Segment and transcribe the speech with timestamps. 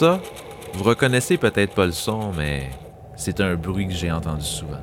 [0.00, 0.18] Ça,
[0.72, 2.70] vous reconnaissez peut-être pas le son, mais
[3.16, 4.80] c'est un bruit que j'ai entendu souvent.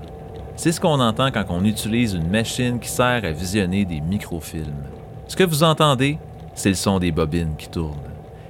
[0.55, 4.85] C'est ce qu'on entend quand on utilise une machine qui sert à visionner des microfilms.
[5.27, 6.19] Ce que vous entendez,
[6.53, 7.97] c'est le son des bobines qui tournent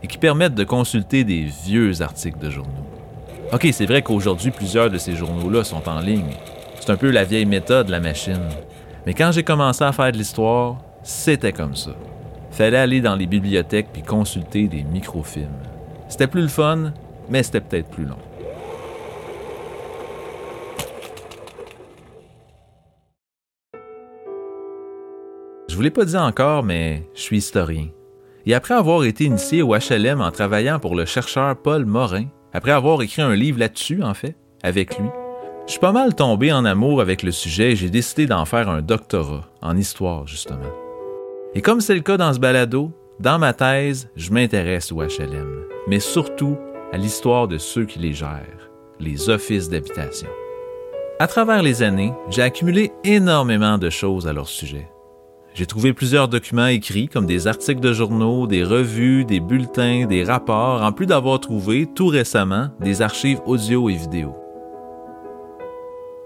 [0.04, 2.86] et qui permettent de consulter des vieux articles de journaux.
[3.54, 6.36] OK, c'est vrai qu'aujourd'hui, plusieurs de ces journaux-là sont en ligne.
[6.82, 8.44] C'est un peu la vieille méthode, la machine.
[9.06, 11.92] Mais quand j'ai commencé à faire de l'histoire, c'était comme ça.
[12.52, 15.48] Fallait aller dans les bibliothèques puis consulter des microfilms.
[16.10, 16.94] C'était plus le fun,
[17.30, 18.18] mais c'était peut-être plus long.
[25.70, 27.88] Je vous l'ai pas dit encore, mais je suis historien.
[28.46, 32.72] Et après avoir été initié au HLM en travaillant pour le chercheur Paul Morin, après
[32.72, 35.10] avoir écrit un livre là-dessus, en fait, avec lui,
[35.68, 38.70] je suis pas mal tombé en amour avec le sujet et j'ai décidé d'en faire
[38.70, 40.72] un doctorat, en histoire justement.
[41.54, 45.64] Et comme c'est le cas dans ce balado, dans ma thèse, je m'intéresse au HLM,
[45.88, 46.56] mais surtout
[46.94, 50.30] à l'histoire de ceux qui les gèrent, les offices d'habitation.
[51.20, 54.88] À travers les années, j'ai accumulé énormément de choses à leur sujet.
[55.56, 60.24] J'ai trouvé plusieurs documents écrits comme des articles de journaux, des revues, des bulletins, des
[60.24, 64.36] rapports, en plus d'avoir trouvé tout récemment des archives audio et vidéo.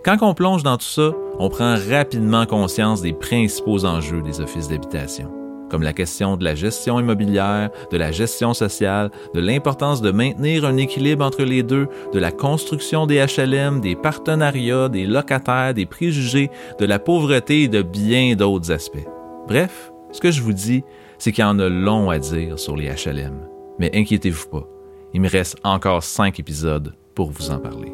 [0.03, 4.67] Quand on plonge dans tout ça, on prend rapidement conscience des principaux enjeux des offices
[4.67, 5.31] d'habitation
[5.72, 10.66] comme la question de la gestion immobilière, de la gestion sociale, de l'importance de maintenir
[10.66, 15.86] un équilibre entre les deux, de la construction des HLM, des partenariats, des locataires, des
[15.86, 19.08] préjugés, de la pauvreté et de bien d'autres aspects.
[19.47, 20.83] Bref, ce que je vous dis,
[21.17, 23.47] c'est qu'il y en a long à dire sur les HLM.
[23.80, 24.67] Mais inquiétez-vous pas,
[25.13, 27.94] il me reste encore cinq épisodes pour vous en parler.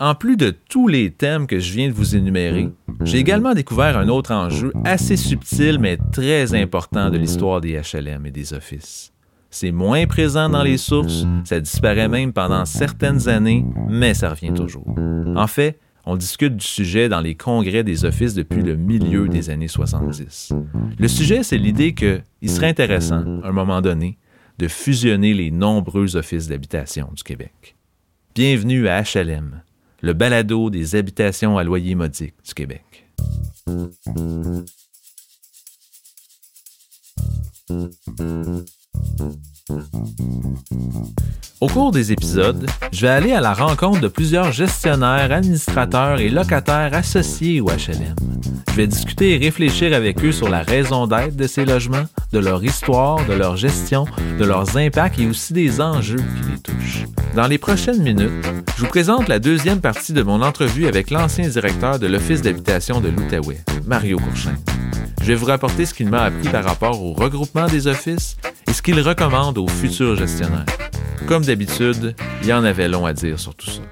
[0.00, 2.70] En plus de tous les thèmes que je viens de vous énumérer,
[3.02, 8.24] j'ai également découvert un autre enjeu assez subtil mais très important de l'histoire des HLM
[8.24, 9.12] et des offices.
[9.50, 14.54] C'est moins présent dans les sources, ça disparaît même pendant certaines années, mais ça revient
[14.54, 14.86] toujours.
[15.34, 19.50] En fait, on discute du sujet dans les congrès des offices depuis le milieu des
[19.50, 20.52] années 70.
[20.96, 24.16] Le sujet, c'est l'idée qu'il serait intéressant, à un moment donné,
[24.58, 27.74] de fusionner les nombreux offices d'habitation du Québec.
[28.34, 29.62] Bienvenue à HLM,
[30.00, 33.06] le balado des habitations à loyer modique du Québec.
[41.60, 46.28] Au cours des épisodes, je vais aller à la rencontre de plusieurs gestionnaires, administrateurs et
[46.28, 48.14] locataires associés au HLM.
[48.70, 52.38] Je vais discuter et réfléchir avec eux sur la raison d'être de ces logements, de
[52.38, 54.06] leur histoire, de leur gestion,
[54.38, 57.06] de leurs impacts et aussi des enjeux qui les touchent.
[57.34, 58.30] Dans les prochaines minutes,
[58.76, 63.00] je vous présente la deuxième partie de mon entrevue avec l'ancien directeur de l'Office d'habitation
[63.00, 64.54] de l'Outaouais, Mario Courchain.
[65.22, 68.36] Je vais vous rapporter ce qu'il m'a appris par rapport au regroupement des offices
[68.68, 70.66] et ce qu'il recommande aux futurs gestionnaires.
[71.26, 73.82] Comme d'habitude, il y en avait long à dire sur tout ça.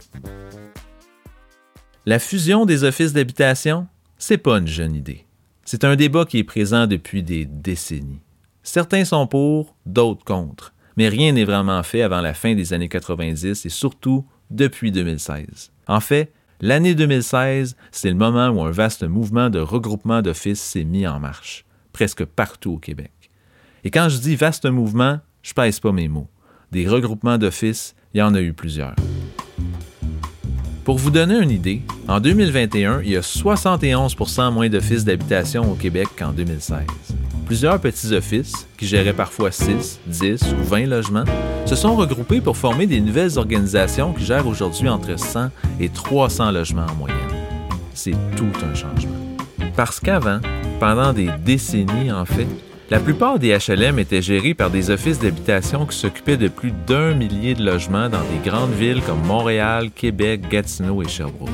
[2.04, 3.86] La fusion des offices d'habitation,
[4.18, 5.24] c'est pas une jeune idée.
[5.64, 8.20] C'est un débat qui est présent depuis des décennies.
[8.62, 12.88] Certains sont pour, d'autres contre, mais rien n'est vraiment fait avant la fin des années
[12.88, 15.72] 90 et surtout depuis 2016.
[15.88, 20.84] En fait, l'année 2016, c'est le moment où un vaste mouvement de regroupement d'offices s'est
[20.84, 23.15] mis en marche, presque partout au Québec.
[23.86, 26.26] Et quand je dis vaste mouvement, je pèse pas mes mots
[26.72, 28.96] des regroupements d'offices, il y en a eu plusieurs.
[30.84, 34.16] Pour vous donner une idée, en 2021, il y a 71
[34.52, 36.80] moins d'offices d'habitation au Québec qu'en 2016.
[37.46, 41.24] Plusieurs petits offices, qui géraient parfois 6, 10 ou 20 logements,
[41.64, 46.50] se sont regroupés pour former des nouvelles organisations qui gèrent aujourd'hui entre 100 et 300
[46.50, 47.18] logements en moyenne.
[47.94, 49.36] C'est tout un changement.
[49.76, 50.40] Parce qu'avant,
[50.80, 52.48] pendant des décennies en fait,
[52.88, 57.14] la plupart des HLM étaient gérés par des offices d'habitation qui s'occupaient de plus d'un
[57.14, 61.50] millier de logements dans des grandes villes comme Montréal, Québec, Gatineau et Sherbrooke.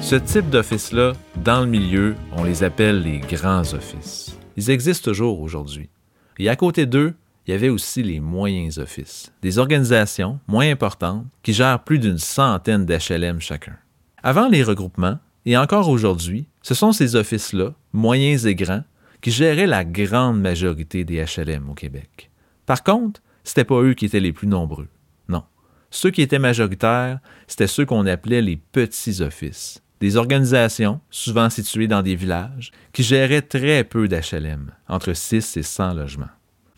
[0.00, 4.38] Ce type d'office-là, dans le milieu, on les appelle les grands offices.
[4.56, 5.88] Ils existent toujours aujourd'hui.
[6.38, 7.14] Et à côté d'eux,
[7.46, 12.18] il y avait aussi les moyens offices, des organisations moins importantes qui gèrent plus d'une
[12.18, 13.76] centaine d'HLM chacun.
[14.22, 18.82] Avant les regroupements, et encore aujourd'hui, ce sont ces offices-là, moyens et grands,
[19.20, 22.30] qui géraient la grande majorité des HLM au Québec.
[22.66, 24.88] Par contre, c'était pas eux qui étaient les plus nombreux.
[25.28, 25.44] Non.
[25.90, 31.88] Ceux qui étaient majoritaires, c'était ceux qu'on appelait les petits offices, des organisations, souvent situées
[31.88, 36.26] dans des villages, qui géraient très peu d'HLM, entre 6 et 100 logements.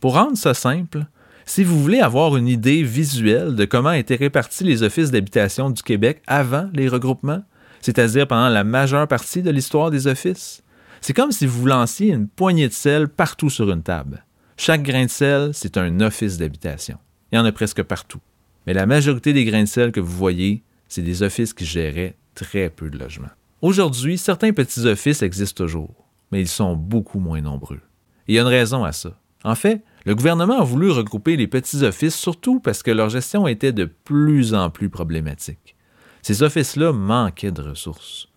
[0.00, 1.06] Pour rendre ça simple,
[1.49, 5.82] si vous voulez avoir une idée visuelle de comment étaient répartis les offices d'habitation du
[5.82, 7.43] Québec avant les regroupements,
[7.81, 10.62] c'est-à-dire pendant la majeure partie de l'histoire des offices,
[11.00, 14.25] c'est comme si vous lanciez une poignée de sel partout sur une table.
[14.56, 16.99] Chaque grain de sel, c'est un office d'habitation.
[17.31, 18.21] Il y en a presque partout.
[18.67, 22.17] Mais la majorité des grains de sel que vous voyez, c'est des offices qui géraient
[22.35, 23.31] très peu de logements.
[23.62, 25.95] Aujourd'hui, certains petits offices existent toujours,
[26.31, 27.81] mais ils sont beaucoup moins nombreux.
[28.27, 29.19] Il y a une raison à ça.
[29.45, 33.47] En fait, le gouvernement a voulu regrouper les petits offices surtout parce que leur gestion
[33.47, 35.77] était de plus en plus problématique.
[36.23, 38.27] Ces offices-là manquaient de ressources.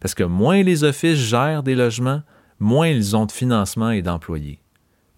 [0.00, 2.22] Parce que moins les offices gèrent des logements,
[2.58, 4.60] moins ils ont de financement et d'employés.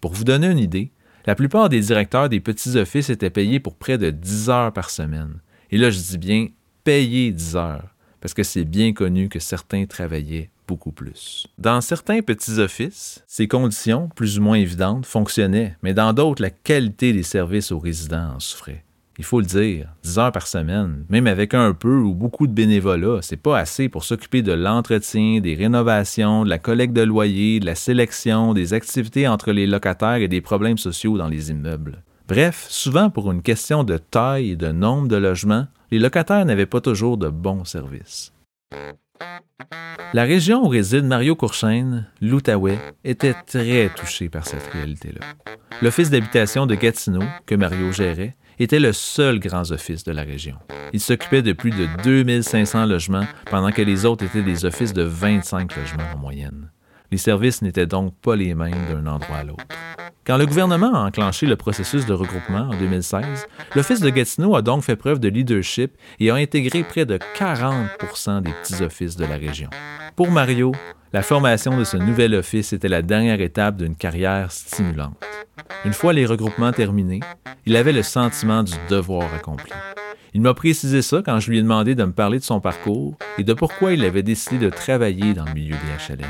[0.01, 0.91] Pour vous donner une idée,
[1.25, 4.89] la plupart des directeurs des petits offices étaient payés pour près de 10 heures par
[4.89, 5.39] semaine.
[5.71, 6.47] Et là, je dis bien
[6.83, 11.47] payés 10 heures, parce que c'est bien connu que certains travaillaient beaucoup plus.
[11.57, 16.49] Dans certains petits offices, ces conditions, plus ou moins évidentes, fonctionnaient, mais dans d'autres, la
[16.49, 18.82] qualité des services aux résidents en souffrait.
[19.19, 22.51] Il faut le dire, 10 heures par semaine, même avec un peu ou beaucoup de
[22.51, 27.59] bénévolat, c'est pas assez pour s'occuper de l'entretien, des rénovations, de la collecte de loyers,
[27.59, 32.01] de la sélection, des activités entre les locataires et des problèmes sociaux dans les immeubles.
[32.27, 36.65] Bref, souvent pour une question de taille et de nombre de logements, les locataires n'avaient
[36.65, 38.33] pas toujours de bons services.
[40.13, 45.21] La région où réside Mario Courchaine, l'Outaouais, était très touchée par cette réalité-là.
[45.81, 50.55] L'office d'habitation de Gatineau, que Mario gérait, était le seul grand office de la région.
[50.93, 55.03] Il s'occupait de plus de 2500 logements, pendant que les autres étaient des offices de
[55.03, 56.69] 25 logements en moyenne.
[57.13, 59.63] Les services n'étaient donc pas les mêmes d'un endroit à l'autre.
[60.25, 63.45] Quand le gouvernement a enclenché le processus de regroupement en 2016,
[63.75, 68.41] l'Office de Gatineau a donc fait preuve de leadership et a intégré près de 40%
[68.41, 69.69] des petits offices de la région.
[70.15, 70.71] Pour Mario,
[71.13, 75.23] la formation de ce nouvel office était la dernière étape d'une carrière stimulante.
[75.85, 77.19] Une fois les regroupements terminés,
[77.67, 79.71] il avait le sentiment du devoir accompli.
[80.33, 83.15] Il m'a précisé ça quand je lui ai demandé de me parler de son parcours
[83.37, 86.25] et de pourquoi il avait décidé de travailler dans le milieu des HLM.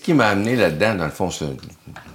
[0.00, 1.28] Ce qui m'a amené là-dedans, dans le fond,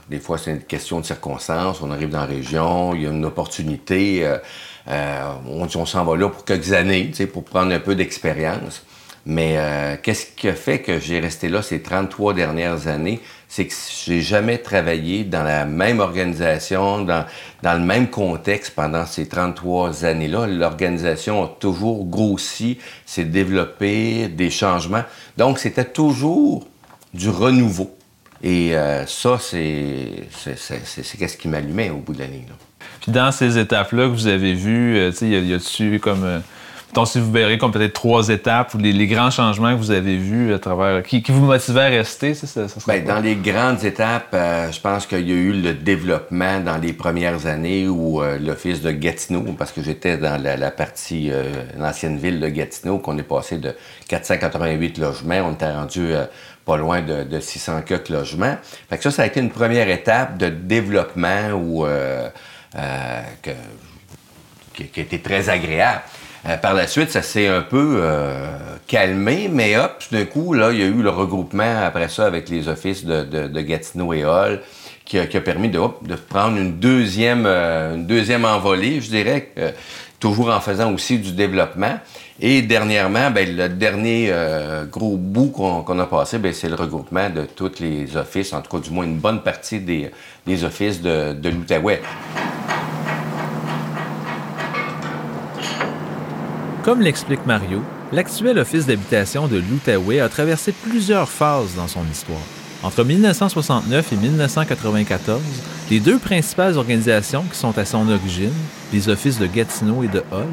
[0.10, 1.84] des fois, c'est une question de circonstances.
[1.84, 4.26] On arrive dans la région, il y a une opportunité.
[4.26, 4.40] Euh,
[4.88, 8.82] euh, on s'en va là pour quelques années, pour prendre un peu d'expérience.
[9.28, 13.22] Mais euh, qu'est-ce qui a fait que j'ai resté là ces 33 dernières années?
[13.48, 13.74] C'est que
[14.04, 17.24] j'ai jamais travaillé dans la même organisation, dans,
[17.62, 20.48] dans le même contexte pendant ces 33 années-là.
[20.48, 25.04] L'organisation a toujours grossi, s'est développé, des changements.
[25.38, 26.66] Donc, c'était toujours
[27.16, 27.96] du renouveau.
[28.44, 30.28] Et euh, ça, c'est
[31.18, 32.46] qu'est-ce qui m'allumait au bout de l'année.
[33.02, 36.42] Puis dans ces étapes-là que vous avez vues, euh, sais, y a-tu comme
[37.04, 40.54] si vous verrez comme peut-être trois étapes ou les, grands changements que vous avez vus
[40.54, 44.72] à travers, qui, vous motivaient à rester, ça, ça, Bien, dans les grandes étapes, euh,
[44.72, 48.82] je pense qu'il y a eu le développement dans les premières années où euh, l'office
[48.82, 53.24] de Gatineau, parce que j'étais dans la, partie, euh, l'ancienne ville de Gatineau, qu'on est
[53.24, 53.76] passé de
[54.08, 56.14] 488 logements, on était rendu
[56.66, 58.58] pas loin de, 600 logements.
[58.90, 61.86] Fait que ça, ça a été une première étape de développement où,
[64.74, 66.02] qui, qui a été très agréable.
[66.48, 68.58] Euh, par la suite, ça s'est un peu euh,
[68.88, 72.26] calmé, mais hop, tout d'un coup, là, il y a eu le regroupement après ça
[72.26, 74.62] avec les offices de, Gatineau et Hall
[75.06, 79.52] qui a, permis de, de, prendre une deuxième, euh, une deuxième envolée, je dirais,
[80.20, 82.00] toujours en faisant aussi du développement.
[82.40, 84.34] Et dernièrement, ben, le dernier
[84.92, 88.76] gros bout qu'on a passé, ben, c'est le regroupement de tous les offices, en tout
[88.76, 90.12] cas du moins une bonne partie des,
[90.46, 92.02] des offices de, de l'Outaouais.
[96.84, 102.38] Comme l'explique Mario, l'actuel office d'habitation de l'Outaouais a traversé plusieurs phases dans son histoire.
[102.84, 105.42] Entre 1969 et 1994,
[105.90, 108.54] les deux principales organisations qui sont à son origine,
[108.92, 110.46] les offices de Gatineau et de Hull,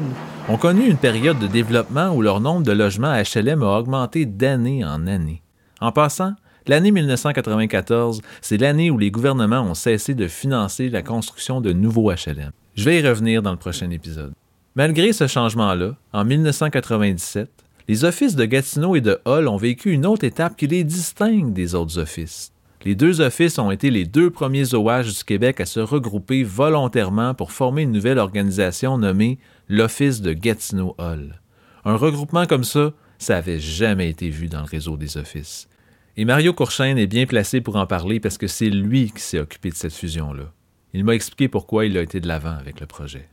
[0.49, 4.25] ont connu une période de développement où leur nombre de logements à HLM a augmenté
[4.25, 5.41] d'année en année.
[5.79, 6.33] En passant,
[6.67, 12.11] l'année 1994, c'est l'année où les gouvernements ont cessé de financer la construction de nouveaux
[12.11, 12.51] HLM.
[12.75, 14.33] Je vais y revenir dans le prochain épisode.
[14.75, 17.49] Malgré ce changement-là, en 1997,
[17.87, 21.53] les offices de Gatineau et de Hull ont vécu une autre étape qui les distingue
[21.53, 22.51] des autres offices.
[22.85, 27.33] Les deux offices ont été les deux premiers OH du Québec à se regrouper volontairement
[27.33, 31.39] pour former une nouvelle organisation nommée l'Office de Gatineau-Hull.
[31.85, 35.67] Un regroupement comme ça, ça n'avait jamais été vu dans le réseau des offices.
[36.15, 39.39] Et Mario Courchaine est bien placé pour en parler parce que c'est lui qui s'est
[39.39, 40.51] occupé de cette fusion-là.
[40.93, 43.27] Il m'a expliqué pourquoi il a été de l'avant avec le projet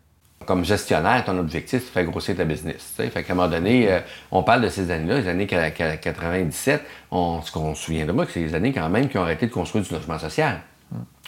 [0.46, 2.94] comme gestionnaire, ton objectif, c'est de faire grossir ta business.
[2.96, 4.00] Fait qu'à un moment donné, euh,
[4.32, 6.82] on parle de ces années-là, les années 97,
[7.12, 9.22] on, ce qu'on se souvient de moi, que c'est les années quand même qui ont
[9.22, 10.62] arrêté de construire du logement social.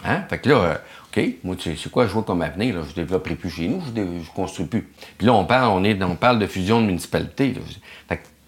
[0.04, 0.22] Hein?
[0.28, 0.74] Fait que là, euh,
[1.14, 2.82] OK, moi, tu sais, c'est quoi je vois comme avenir?
[2.88, 4.88] Je développerai plus chez nous, je, ne construis plus.
[5.18, 7.54] Puis là, on parle, on, est, on parle de fusion de municipalités.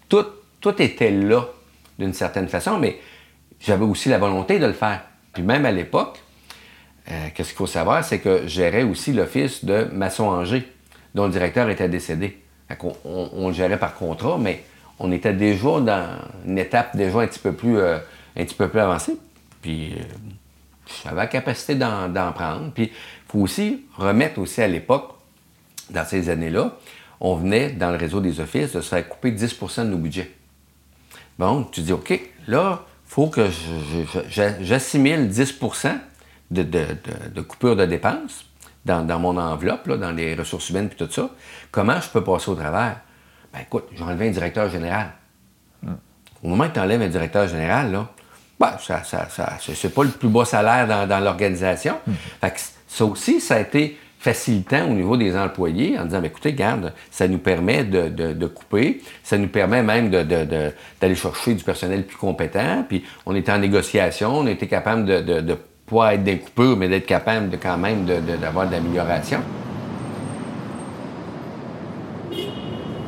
[0.09, 0.25] Tout,
[0.61, 1.45] tout était là,
[1.99, 2.99] d'une certaine façon, mais
[3.59, 5.03] j'avais aussi la volonté de le faire.
[5.31, 6.19] Puis même à l'époque,
[7.11, 10.67] euh, qu'est-ce qu'il faut savoir, c'est que gérais aussi l'office de Masson-Angers,
[11.13, 12.41] dont le directeur était décédé.
[13.03, 14.63] On, le gérait par contrat, mais
[14.97, 16.17] on était déjà dans
[16.47, 17.99] une étape déjà un petit peu plus, euh,
[18.35, 19.17] un petit peu plus avancée.
[19.61, 20.03] Puis euh,
[21.03, 22.71] j'avais la capacité d'en prendre.
[22.73, 25.15] Puis il faut aussi remettre aussi à l'époque,
[25.89, 26.77] dans ces années-là,
[27.19, 30.31] on venait dans le réseau des offices de se faire couper 10% de nos budgets.
[31.37, 33.49] Bon, tu dis, OK, là, il faut que
[34.29, 35.59] j'assimile 10
[36.51, 38.45] de, de, coupure de dépenses
[38.85, 41.29] dans, mon enveloppe, dans les ressources humaines et tout ça.
[41.71, 43.01] Comment je peux passer au travers?
[43.53, 45.11] Ben écoute, j'ai enlevé un directeur général.
[46.43, 48.09] Au moment que tu enlèves un directeur général, là,
[48.59, 49.27] ben, ça, ça,
[49.59, 51.95] c'est pas le plus bas salaire dans, l'organisation.
[52.87, 57.27] ça aussi, ça a été facilitant au niveau des employés en disant, écoutez, garde, ça
[57.27, 63.03] nous permet de, couper, ça nous permet même d'aller chercher du personnel plus compétent, puis
[63.25, 67.49] on était en négociation, on était capable de, pas être des coupures, mais d'être capable
[67.49, 69.41] de quand même d'avoir de, l'amélioration.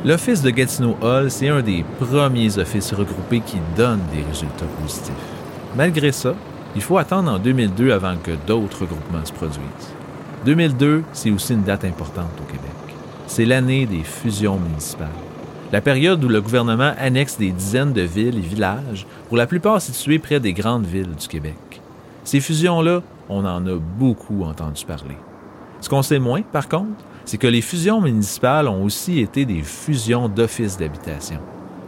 [0.05, 5.36] L'Office de Gatineau Hall, c'est un des premiers offices regroupés qui donnent des résultats positifs.
[5.77, 6.33] Malgré ça,
[6.75, 9.93] il faut attendre en 2002 avant que d'autres regroupements se produisent.
[10.43, 12.71] 2002, c'est aussi une date importante au Québec.
[13.27, 15.07] C'est l'année des fusions municipales.
[15.71, 19.79] La période où le gouvernement annexe des dizaines de villes et villages, pour la plupart
[19.79, 21.53] situés près des grandes villes du Québec.
[22.23, 25.17] Ces fusions-là, on en a beaucoup entendu parler.
[25.81, 29.61] Ce qu'on sait moins, par contre, c'est que les fusions municipales ont aussi été des
[29.61, 31.39] fusions d'offices d'habitation.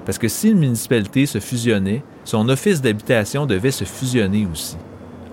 [0.09, 4.75] Parce que si une municipalité se fusionnait, son office d'habitation devait se fusionner aussi.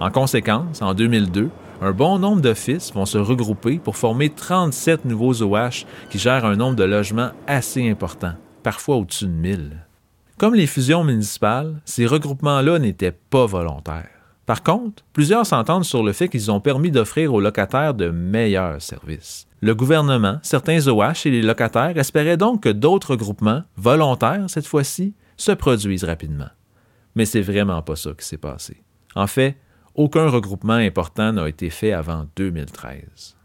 [0.00, 1.48] En conséquence, en 2002,
[1.80, 6.56] un bon nombre d'offices vont se regrouper pour former 37 nouveaux OH qui gèrent un
[6.56, 9.86] nombre de logements assez important, parfois au-dessus de 1000.
[10.36, 14.15] Comme les fusions municipales, ces regroupements-là n'étaient pas volontaires.
[14.46, 18.80] Par contre, plusieurs s'entendent sur le fait qu'ils ont permis d'offrir aux locataires de meilleurs
[18.80, 19.48] services.
[19.60, 25.14] Le gouvernement, certains OH et les locataires espéraient donc que d'autres regroupements, volontaires cette fois-ci,
[25.36, 26.48] se produisent rapidement.
[27.16, 28.82] Mais c'est vraiment pas ça qui s'est passé.
[29.16, 29.56] En fait,
[29.96, 33.36] aucun regroupement important n'a été fait avant 2013.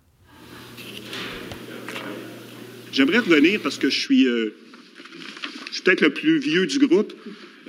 [2.91, 4.53] J'aimerais revenir parce que je suis, euh,
[5.69, 7.13] je suis peut-être le plus vieux du groupe.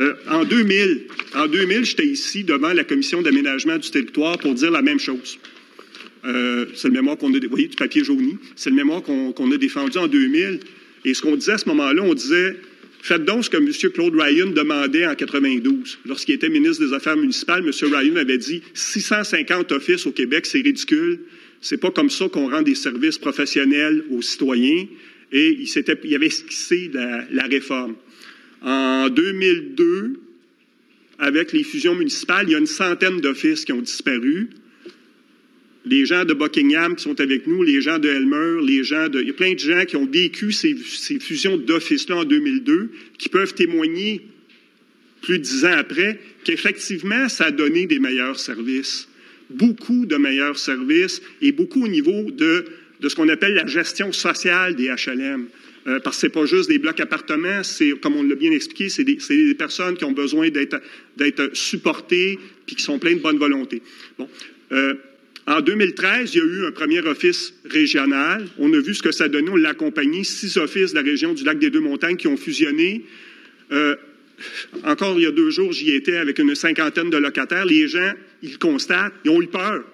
[0.00, 1.02] Euh, en 2000,
[1.34, 5.38] en 2000, j'étais ici devant la commission d'aménagement du territoire pour dire la même chose.
[6.24, 8.38] Euh, c'est le mémoire qu'on a, voyez, du papier jauni.
[8.56, 10.60] C'est le mémoire qu'on a défendu en 2000.
[11.04, 12.56] Et ce qu'on disait à ce moment-là, on disait
[13.02, 13.68] Faites donc ce que M.
[13.92, 15.98] Claude Ryan demandait en 92.
[16.06, 17.92] Lorsqu'il était ministre des Affaires municipales, M.
[17.92, 21.18] Ryan avait dit 650 offices au Québec, c'est ridicule.
[21.60, 24.86] C'est pas comme ça qu'on rend des services professionnels aux citoyens.
[25.32, 27.96] Et il, avait esquissé la réforme.
[28.62, 30.20] En 2002,
[31.18, 34.50] avec les fusions municipales, il y a une centaine d'offices qui ont disparu
[35.84, 39.20] les gens de Buckingham qui sont avec nous, les gens de Elmer, les gens de...
[39.20, 40.74] Il y a plein de gens qui ont vécu ces,
[41.20, 44.22] fusions d'offices-là en 2002, qui peuvent témoigner
[45.22, 49.08] plus de dix ans après qu'effectivement, ça a donné des meilleurs services.
[49.50, 52.64] Beaucoup de meilleurs services et beaucoup au niveau de,
[53.00, 55.46] de ce qu'on appelle la gestion sociale des HLM.
[55.86, 58.88] Euh, parce que c'est pas juste des blocs appartements, c'est, comme on l'a bien expliqué,
[58.88, 59.18] c'est des,
[59.54, 60.80] personnes qui ont besoin d'être,
[61.54, 63.82] supportées puis qui sont pleines de bonne volonté.
[64.70, 64.94] Euh,
[65.46, 68.46] en 2013, il y a eu un premier office régional.
[68.58, 69.50] On a vu ce que ça donnait.
[69.50, 70.22] On l'a accompagné.
[70.22, 73.02] Six offices de la région du lac des Deux-Montagnes qui ont fusionné.
[73.72, 73.96] Euh,
[74.84, 77.64] encore il y a deux jours, j'y étais avec une cinquantaine de locataires.
[77.64, 78.12] Les gens,
[78.42, 79.84] ils constatent, ils ont eu peur.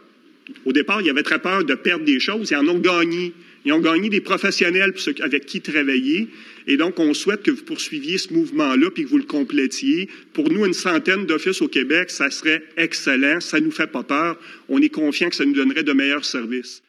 [0.65, 2.51] Au départ, ils avaient très peur de perdre des choses.
[2.51, 3.33] Ils en ont gagné.
[3.69, 6.29] Ils ont gagné des professionnels avec qui travailler.
[6.67, 10.09] Et donc, on souhaite que vous poursuiviez ce mouvement-là puis que vous le complétiez.
[10.33, 13.41] Pour nous, une centaine d'offices au Québec, ça serait excellent.
[13.41, 14.39] Ça ne nous fait pas peur.
[14.71, 16.83] On est confiant que ça nous donnerait de meilleurs services.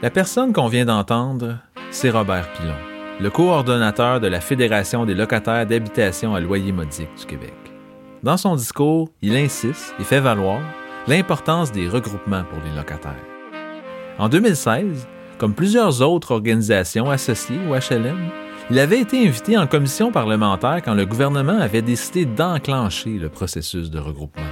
[0.00, 1.58] La personne qu'on vient d'entendre,
[1.90, 7.26] c'est Robert Pilon, le coordonnateur de la Fédération des locataires d'habitation à loyer modique du
[7.26, 7.69] Québec.
[8.22, 10.60] Dans son discours, il insiste et fait valoir
[11.08, 13.24] l'importance des regroupements pour les locataires.
[14.18, 15.08] En 2016,
[15.38, 18.28] comme plusieurs autres organisations associées au HLM,
[18.70, 23.90] il avait été invité en commission parlementaire quand le gouvernement avait décidé d'enclencher le processus
[23.90, 24.42] de regroupement.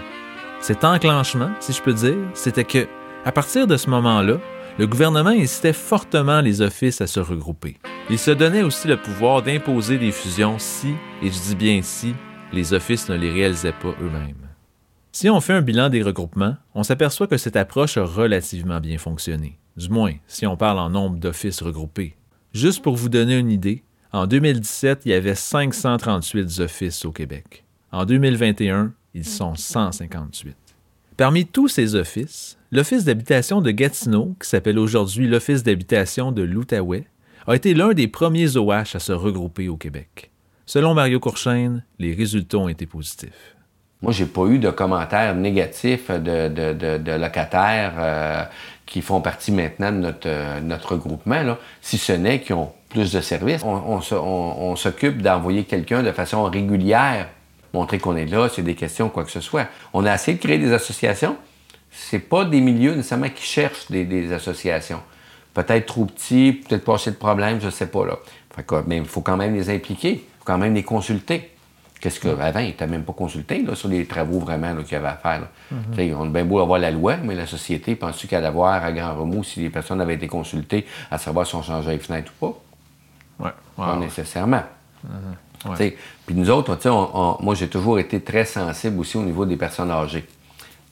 [0.61, 2.89] Cet enclenchement, si je peux dire, c'était que,
[3.27, 4.39] à partir de ce moment-là,
[4.79, 7.77] le gouvernement incitait fortement les offices à se regrouper.
[8.09, 12.15] Il se donnait aussi le pouvoir d'imposer des fusions si, et je dis bien si,
[12.53, 14.49] les offices ne les réalisaient pas eux-mêmes.
[15.13, 18.99] Si on fait un bilan des regroupements, on s'aperçoit que cette approche a relativement bien
[18.99, 22.15] fonctionné, du moins si on parle en nombre d'offices regroupés.
[22.53, 27.65] Juste pour vous donner une idée, En 2017, il y avait 538 offices au Québec.
[27.93, 30.57] En 2021, ils sont 158.
[31.19, 37.07] Parmi tous ces offices, l'Office d'habitation de Gatineau, qui s'appelle aujourd'hui l'Office d'habitation de l'Outaouais,
[37.47, 40.31] a été l'un des premiers OH à se regrouper au Québec.
[40.69, 43.57] Selon Mario Courchaine, les résultats ont été positifs.
[44.03, 48.45] Moi, j'ai pas eu de commentaires négatifs de, locataires euh,
[48.85, 53.23] qui font partie maintenant de notre, euh, regroupement, si ce n'est qu'ils ont plus de
[53.23, 53.63] services.
[53.65, 57.29] On, s'occupe d'envoyer quelqu'un de façon régulière,
[57.73, 59.69] montrer qu'on est là, c'est des questions, quoi que ce soit.
[59.95, 61.39] On a essayé de créer des associations.
[61.91, 65.01] C'est pas des milieux nécessairement qui cherchent des, associations.
[65.55, 68.05] Peut-être trop petits, peut-être pas assez de problèmes, je sais pas.
[68.05, 68.19] Là.
[68.87, 71.51] mais il faut quand même les impliquer, quand même les consulter.
[72.01, 75.09] Qu'est-ce qu'avant, ils n'étaient même pas consultés là, sur les travaux vraiment qu'il y avait
[75.09, 75.43] à faire.
[75.73, 76.15] Mm-hmm.
[76.15, 78.91] On a bien beau avoir la loi, mais la société, penses-tu qu'elle allait voir à
[78.93, 82.33] grand remous si les personnes avaient été consultées à savoir si on changeait les fenêtres
[82.41, 83.45] ou pas?
[83.45, 83.51] Ouais.
[83.77, 84.63] Pas nécessairement.
[85.07, 85.93] Mm-hmm.
[86.25, 86.79] Puis nous autres,
[87.43, 90.27] moi, j'ai toujours été très sensible aussi au niveau des personnes âgées.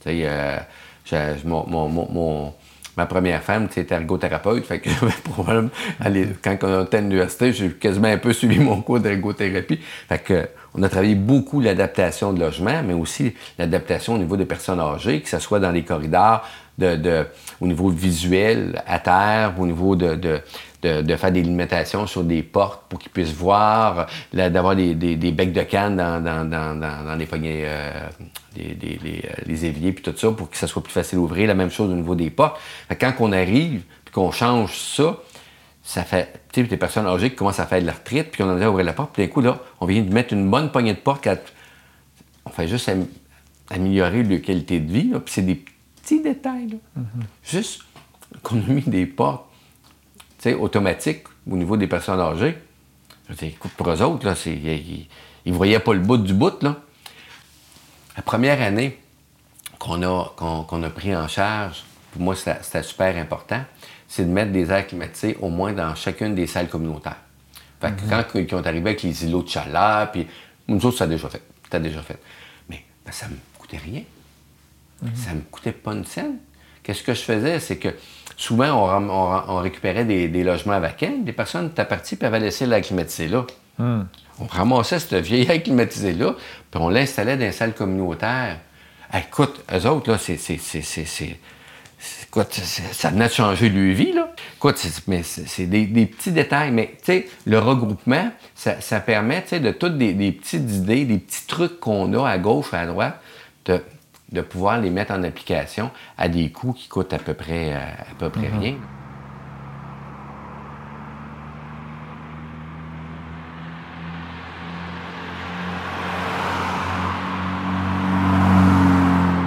[0.07, 0.59] Euh,
[1.45, 2.53] mon,
[2.97, 5.71] ma première femme était ergothérapeute, fait que j'avais problème.
[6.43, 9.81] quand on était à l'université, j'ai quasiment un peu suivi mon cours d'ergothérapie.
[10.09, 14.45] Fait que on a travaillé beaucoup l'adaptation de logement, mais aussi l'adaptation au niveau des
[14.45, 16.47] personnes âgées, que ce soit dans les corridors,
[16.78, 17.26] de,
[17.61, 20.14] au niveau visuel, à terre, au niveau de,
[20.83, 25.52] de, faire des limitations sur des portes pour qu'ils puissent voir, d'avoir des, des, becs
[25.52, 28.09] de canne dans, dans, dans, les poignées, euh,
[28.56, 28.76] les,
[29.25, 31.49] euh, les, éviers, puis tout ça, pour que ça soit plus facile à ouvrir.
[31.49, 32.61] La même chose au niveau des portes.
[33.00, 35.16] quand on arrive, puis qu'on change ça,
[35.83, 38.42] ça fait, tu sais, des personnes âgées qui commencent à faire de la retraite, puis
[38.42, 40.71] on a ouvrir la porte, puis d'un coup, là, on vient de mettre une bonne
[40.71, 41.28] poignée de porte.
[42.45, 42.90] On fait juste
[43.71, 45.64] améliorer la qualité de vie, puis c'est des
[46.07, 46.77] petits détails, là.
[46.99, 47.51] Mm-hmm.
[47.51, 47.83] Juste
[48.43, 49.45] qu'on a mis des portes,
[50.61, 52.57] automatiques au niveau des personnes âgées.
[53.28, 55.09] Je dis, écoute, pour eux autres, là, ils
[55.45, 56.76] ne voyaient pas le bout du bout, là.
[58.17, 58.99] La première année
[59.80, 63.63] qu'on a, a pris en charge, pour moi, c'était super important
[64.09, 67.19] c'est de mettre des airs climatisés au moins dans chacune des salles communautaires.
[67.80, 68.25] Fait que mhm.
[68.33, 70.26] quand ils ont arrivé avec les îlots de chaleur, puis
[70.69, 71.43] nous autres, ça a déjà fait.
[71.71, 72.19] Ça déjà fait.
[72.69, 74.02] Mais ben, ça me coûtait rien.
[75.00, 75.13] Ça mhm.
[75.13, 76.37] ne Ça me coûtait pas une scène.
[76.82, 77.59] Qu'est-ce que je faisais?
[77.61, 77.89] C'est que
[78.37, 81.19] souvent, on, récupérait des, logements vacants.
[81.23, 83.45] Des personnes étaient parties et avaient laissé l'air climatisé là.
[83.78, 84.04] Hmm.
[84.39, 86.35] On ramassait cette vieille air climatisé-là,
[86.71, 88.59] puis on l'installait dans les salles communautaires.
[89.15, 90.37] Écoute, eux autres, là, c'est
[92.93, 94.32] ça venait de changer leur vie, là.
[95.06, 96.71] mais c'est des, petits détails.
[96.71, 101.19] Mais, tu sais, le regroupement, ça, permet, tu sais, de toutes des, petites idées, des
[101.19, 103.21] petits trucs qu'on a à gauche, à droite,
[103.65, 103.80] de,
[104.43, 108.15] pouvoir les mettre en application à des coûts qui coûtent à peu près, euh, à,
[108.19, 108.58] peu près mm-hmm.
[108.58, 108.76] rien.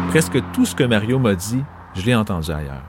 [0.10, 1.64] Presque tout ce que Mario m'a dit
[1.96, 2.84] je l'ai entendu ailleurs.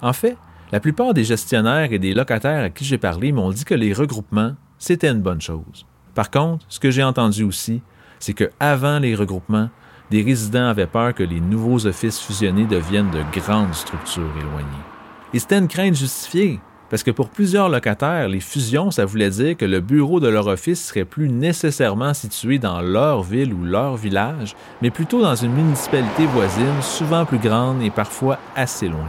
[0.00, 0.36] En fait,
[0.72, 3.92] la plupart des gestionnaires et des locataires à qui j'ai parlé m'ont dit que les
[3.92, 5.86] regroupements, c'était une bonne chose.
[6.14, 7.82] Par contre, ce que j'ai entendu aussi,
[8.18, 9.68] c'est que avant les regroupements,
[10.12, 14.84] des résidents avaient peur que les nouveaux offices fusionnés deviennent de grandes structures éloignées.
[15.32, 19.56] Et c'était une crainte justifiée, parce que pour plusieurs locataires, les fusions, ça voulait dire
[19.56, 23.96] que le bureau de leur office serait plus nécessairement situé dans leur ville ou leur
[23.96, 29.08] village, mais plutôt dans une municipalité voisine, souvent plus grande et parfois assez loin.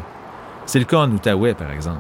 [0.66, 2.00] C'est le cas en Outaouais, par exemple.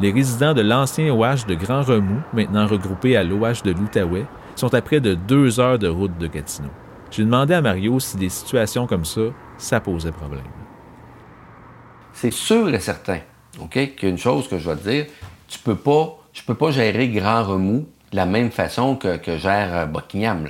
[0.00, 4.74] Les résidents de l'ancien OH de Grand Remous, maintenant regroupés à l'OH de l'Outaouais, sont
[4.74, 6.70] à près de deux heures de route de Gatineau.
[7.10, 9.22] J'ai demandé à Mario si des situations comme ça,
[9.58, 10.44] ça posait problème.
[12.12, 13.20] C'est sûr et certain
[13.58, 13.72] OK?
[13.72, 15.06] Qu'il y a une chose que je dois te dire,
[15.48, 19.36] tu peux pas, je peux pas gérer Grand Remous de la même façon que, que
[19.36, 20.48] gère euh, Buckingham.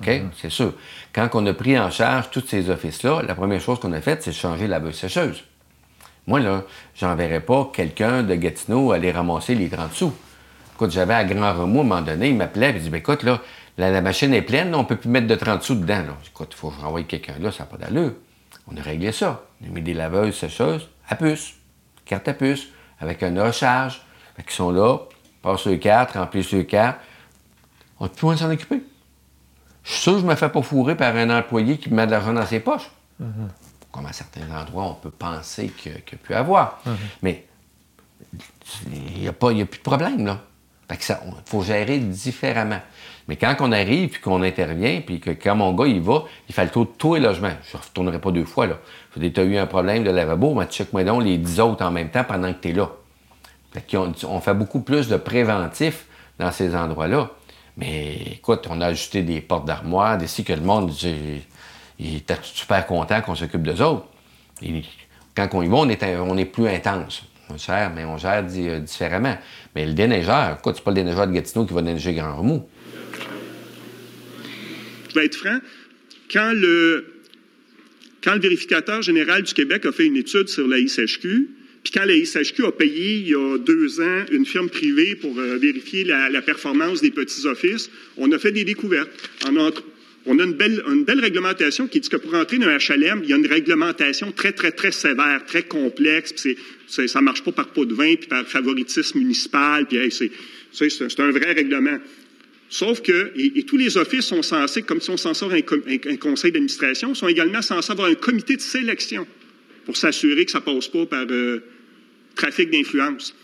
[0.00, 0.06] OK?
[0.06, 0.28] Mm-hmm.
[0.36, 0.72] C'est sûr.
[1.12, 4.22] Quand on a pris en charge tous ces offices-là, la première chose qu'on a faite,
[4.22, 5.44] c'est de changer la bœuf sécheuse.
[6.26, 10.12] Moi, là, j'enverrais pas quelqu'un de Gatineau aller ramasser les 30 sous.
[10.74, 12.98] Écoute, j'avais à Grand Remous, à un moment donné, il m'appelait et il dit ben,
[12.98, 13.40] écoute, là,
[13.78, 16.02] la, machine est pleine, on peut plus mettre de 30 sous dedans.
[16.02, 16.16] Là.
[16.26, 18.12] Écoute, il faut que je renvoie quelqu'un là, ça n'a pas d'allure.
[18.66, 19.42] On a réglé ça.
[19.62, 21.54] On a mis des laveuses sécheuses à puce
[22.10, 24.02] carte à puce, avec un recharge.
[24.36, 24.98] Fait sont là,
[25.42, 26.98] passent le carte, remplissent le carte.
[27.98, 28.82] On n'a plus besoin de s'en occuper.
[29.84, 31.96] Je suis sûr que je ne me fais pas fourrer par un employé qui me
[31.96, 32.90] met de l'argent dans ses poches.
[33.22, 33.48] Mm-hmm.
[33.92, 36.80] Comme à certains endroits, on peut penser qu'il y a pu avoir.
[36.86, 36.96] Mm-hmm.
[37.22, 37.46] Mais
[38.92, 40.40] il n'y a, a, plus de problème, là.
[40.88, 42.80] Fait que ça, il faut gérer différemment.
[43.28, 46.54] Mais quand on arrive, puis qu'on intervient, puis que quand mon gars, il va, il
[46.54, 47.52] fait le tour de tous les logements.
[47.70, 48.78] Je ne retournerai pas deux fois, là.
[49.14, 52.10] Tu as eu un problème de lavabo, mais check-moi donc les dix autres en même
[52.10, 52.90] temps pendant que tu es là.
[54.24, 56.06] On, fait beaucoup plus de préventif
[56.38, 57.30] dans ces endroits-là.
[57.76, 60.92] Mais écoute, on a ajouté des portes d'armoire, d'ici que le monde
[62.00, 64.06] il était super content qu'on s'occupe d'eux autres.
[65.36, 67.22] quand on y va, on est, on est plus intense.
[67.52, 69.36] On gère, mais on gère euh, différemment.
[69.74, 72.66] Mais le déneigeur, écoute, c'est pas le déneigeur de Gatineau qui va déneiger Grand Remous.
[75.10, 75.58] Je vais être franc.
[76.32, 77.04] Quand le,
[78.40, 80.78] vérificateur général du Québec a fait une étude sur la
[81.82, 85.38] puis quand la ISHQ a payé il y a deux ans une firme privée pour
[85.38, 89.10] euh, vérifier la, performance des petits offices, on a fait des découvertes.
[89.46, 93.32] on a une belle, réglementation qui dit que pour entrer dans un HLM, il y
[93.32, 96.34] a une réglementation très, très, très sévère, très complexe.
[96.34, 99.86] Puis ça ne marche pas par pot de vin, puis par favoritisme municipal.
[99.86, 99.98] Puis
[100.72, 101.98] c'est un vrai règlement.
[102.72, 106.52] Sauf que, et, tous les offices sont censés, comme ils sont censés avoir un, conseil
[106.52, 109.26] d'administration, sont également censés avoir un comité de sélection
[109.84, 111.64] pour s'assurer que ça ne passe pas par euh,
[112.36, 113.34] trafic d'influence.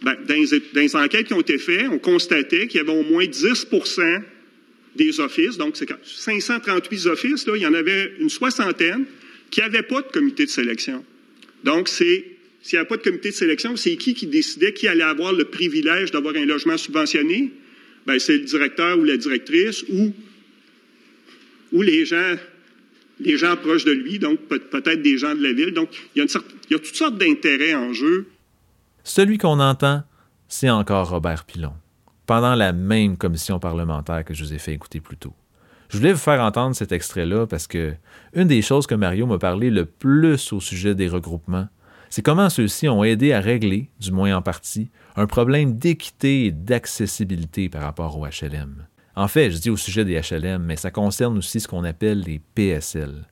[0.00, 0.34] Ben, dans,
[0.80, 4.22] les, enquêtes qui ont été faites, on constatait qu'il y avait au moins 10%
[4.96, 9.04] des offices, donc c'est 538 offices, il y en avait une soixantaine
[9.50, 11.04] qui n'avaient pas de comité de sélection.
[11.64, 12.24] Donc, c'est
[12.62, 15.34] s'il n'y a pas de comité de sélection, c'est qui qui décidait qui allait avoir
[15.34, 17.52] le privilège d'avoir un logement subventionné?
[18.06, 20.12] Ben, c'est le directeur ou la directrice ou,
[21.82, 25.72] les gens proches de lui, donc peut-être des gens de la ville.
[25.72, 28.26] Donc, il y a, il y a toutes sortes d'intérêts en jeu.
[29.04, 30.02] Celui qu'on entend,
[30.48, 31.72] c'est encore Robert Pilon,
[32.26, 35.34] pendant la même commission parlementaire que je vous ai fait écouter plus tôt.
[35.90, 37.94] Je voulais vous faire entendre cet extrait-là parce que
[38.32, 41.68] une des choses que Mario m'a parlé le plus au sujet des regroupements,
[42.10, 46.50] c'est comment ceux-ci ont aidé à régler, du moins en partie, un problème d'équité et
[46.50, 48.86] d'accessibilité par rapport au HLM.
[49.14, 52.20] En fait, je dis au sujet des HLM, mais ça concerne aussi ce qu'on appelle
[52.20, 53.26] les PSL.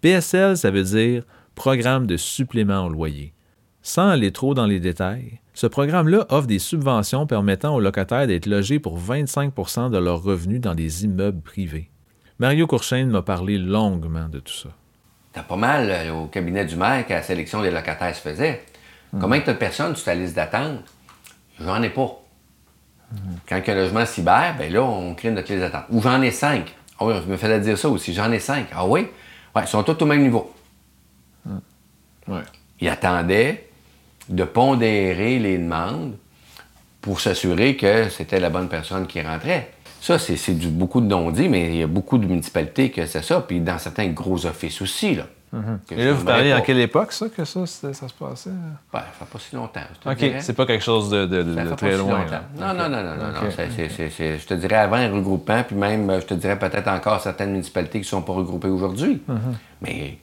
[0.00, 3.34] PSL, ça veut dire Programme de supplément au loyer.
[3.82, 8.46] Sans aller trop dans les détails, ce programme-là offre des subventions permettant aux locataires d'être
[8.46, 11.90] logés pour 25% de leurs revenus dans des immeubles privés.
[12.38, 14.70] Mario Courchaine m'a parlé longuement de tout ça.
[15.32, 18.62] T'as pas mal euh, au cabinet du maire que la sélection des locataires se faisait.
[19.12, 19.20] Hmm.
[19.20, 20.84] Combien de personnes sur ta liste d'attente?
[21.60, 22.22] J'en ai pas.
[23.48, 25.84] Quand un logement cyber, ben là, on crée notre liste d'attente.
[25.90, 26.74] Ou j'en ai cinq.
[27.00, 28.12] Ah oui, je me fallait dire ça aussi.
[28.12, 28.66] J'en ai cinq.
[28.72, 29.06] Ah oui?
[29.54, 30.52] Oui, ils sont tous au même niveau.
[32.26, 32.42] Ouais.
[32.80, 33.68] Ils attendaient
[34.28, 36.16] de pondérer les demandes
[37.00, 39.72] pour s'assurer que c'était la bonne personne qui rentrait.
[40.00, 43.40] Ça, c'est beaucoup de non-dits, mais il y a beaucoup de municipalités que c'est ça.
[43.40, 45.26] Puis dans certains gros offices aussi, là.
[45.52, 45.80] Mhm.
[45.92, 48.50] Et là, vous parlez en quelle époque, ça, que ça, ça se passait?
[48.92, 49.80] Ben, ça fait pas si longtemps.
[50.06, 52.26] OK, c'est pas quelque chose de, très loin.
[52.56, 56.34] Non, non, non, non, non, je te dirais avant un regroupement, puis même, je te
[56.34, 59.22] dirais peut-être encore certaines municipalités qui ne sont pas regroupées aujourd'hui.
[59.26, 59.38] Mhm.
[59.82, 60.18] Mais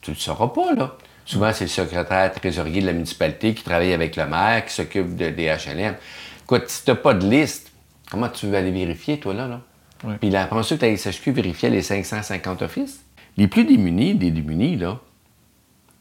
[0.00, 0.92] tu ne le sauras pas, là.
[1.24, 5.14] Souvent, c'est le secrétaire trésorier de la municipalité qui travaille avec le maire, qui s'occupe
[5.16, 5.94] de, des HLM.
[6.42, 7.70] Écoute, si tu n'as pas de liste,
[8.10, 9.46] comment tu veux aller vérifier, toi, là?
[9.46, 9.60] là?
[10.20, 13.00] Puis là, après ça, tu as SHQ vérifier les 550 offices.
[13.40, 14.98] Les plus démunis, des démunis, là,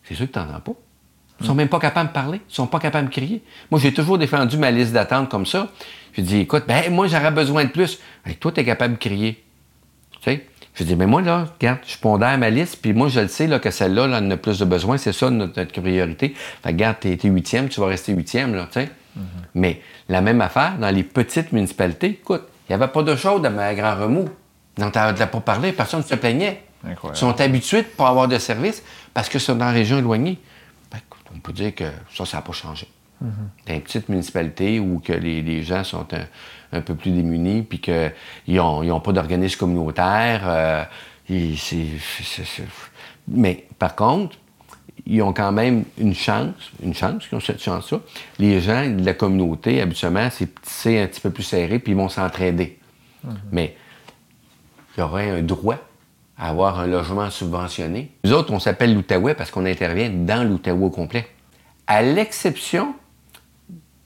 [0.03, 0.73] c'est sûr que tu n'en as pas.
[1.39, 2.41] Ils sont même pas capables de parler.
[2.49, 3.41] Ils sont pas capables de crier.
[3.71, 5.69] Moi, j'ai toujours défendu ma liste d'attente comme ça.
[6.11, 7.97] Je dis, écoute, ben, moi, j'aurais besoin de plus.
[8.41, 9.41] toi, tu es capable de crier.
[10.19, 10.47] Tu sais?
[10.73, 13.47] Je dis, mais moi, là, regarde, je pondère ma liste, puis moi, je le sais,
[13.47, 14.97] là, que celle-là, là, en a plus de besoin.
[14.97, 16.35] C'est ça, notre, priorité.
[16.61, 18.89] Fait regarde, tu es, huitième, tu vas rester huitième, là, tu sais?
[19.17, 19.21] Mm-hmm.
[19.55, 23.45] Mais la même affaire, dans les petites municipalités, écoute, il n'y avait pas de chaude
[23.45, 24.27] à ma grand remous.
[24.77, 26.63] Donc, tu n'as pas parlé, personne ne se plaignait.
[26.85, 29.97] Ils sont habitués de ne pas avoir de service parce que c'est dans la région
[29.97, 30.39] éloignée.
[30.91, 30.99] Ben,
[31.35, 32.87] on peut dire que ça, ça n'a pas changé.
[33.23, 33.67] Mm-hmm.
[33.67, 36.07] Dans les petites municipalités où que les, gens sont
[36.71, 38.11] un, peu plus démunis puis qu'ils
[38.47, 40.83] n'ont pas d'organisme communautaire, euh,
[43.27, 44.37] mais par contre,
[45.05, 47.99] ils ont quand même une chance, une chance, ils ont cette chance-là.
[48.37, 50.29] Les gens de la communauté, habituellement,
[50.63, 52.79] c'est un petit peu plus serré, puis ils vont s'entraider.
[53.25, 53.31] Mm-hmm.
[53.51, 53.75] Mais
[54.95, 55.77] il y aurait un droit
[56.39, 58.11] avoir un logement subventionné.
[58.23, 61.27] Nous autres, on s'appelle l'Outaouais parce qu'on intervient dans l'Outaouais au complet.
[61.85, 62.93] À l'exception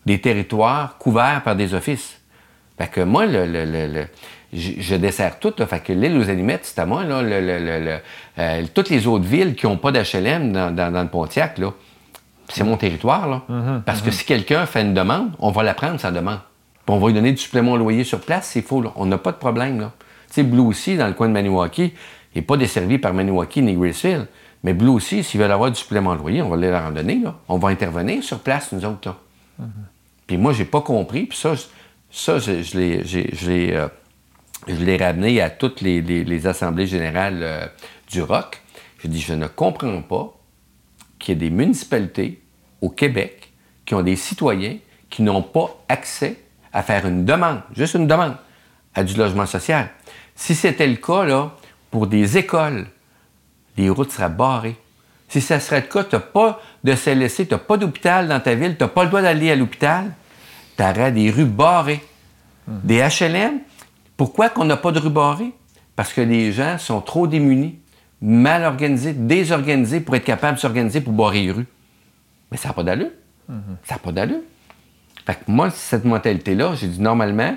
[0.05, 2.19] des territoires couverts par des offices.
[2.77, 4.07] Fait que moi, le,
[4.51, 5.53] je, desserre tout.
[5.65, 7.03] Fait que l'île aux Animettes, c'est à moi.
[7.03, 7.21] Là,
[8.39, 11.59] euh, toutes les autres villes qui n'ont pas d'HLM dans, le Pontiac,
[12.49, 13.29] c'est mon territoire.
[13.29, 13.41] Là.
[13.49, 14.13] Mm-hmm, parce que mm-hmm.
[14.13, 16.39] si quelqu'un fait une demande, on va la prendre, sa demande.
[16.85, 18.83] Puis on va lui donner du supplément au loyer sur place, c'est faux.
[18.95, 19.79] On n'a pas de problème.
[19.79, 19.91] Là.
[20.27, 21.93] Tu sais, Blue aussi, dans le coin de Maniwaki,
[22.35, 24.27] n'est pas desservi par Maniwaki ni Graceville.
[24.63, 27.19] Mais Blue aussi, s'ils veulent avoir du supplément de loyer, on va leur en donner.
[27.19, 27.35] Là.
[27.49, 29.09] On va intervenir sur place, nous autres.
[29.09, 29.17] Là.
[29.61, 29.67] Mm-hmm.
[30.27, 31.25] Puis moi, j'ai pas compris.
[31.25, 31.53] Puis ça,
[32.09, 33.87] ça je, euh,
[34.67, 37.67] je l'ai ramené à toutes les, assemblées générales euh,
[38.09, 38.61] du ROC.
[38.99, 40.33] Je dis, je ne comprends pas
[41.19, 42.41] qu'il y ait des municipalités
[42.81, 43.51] au Québec
[43.85, 44.77] qui ont des citoyens
[45.09, 46.37] qui n'ont pas accès
[46.71, 48.35] à faire une demande, juste une demande,
[48.95, 49.89] à du logement social.
[50.35, 51.55] Si c'était le cas, là,
[51.93, 52.87] pour des écoles,
[53.77, 54.75] les routes seraient barrées.
[55.29, 58.39] Si ça serait le cas, tu n'as pas de CLSC, tu n'as pas d'hôpital dans
[58.39, 60.11] ta ville, tu n'as pas le droit d'aller à l'hôpital,
[60.75, 62.03] tu aurais des rues barrées.
[62.67, 63.59] Des HLM,
[64.17, 65.51] pourquoi qu'on n'a pas de rues barrées?
[65.95, 67.77] Parce que les gens sont trop démunis,
[68.23, 71.67] mal organisés, désorganisés pour être capables de s'organiser pour barrer les rues.
[72.49, 73.11] Mais ça n'a pas d'allure.
[73.83, 74.41] Ça n'a pas d'allure.
[75.27, 77.55] Fait que moi, cette mentalité-là, j'ai dit normalement,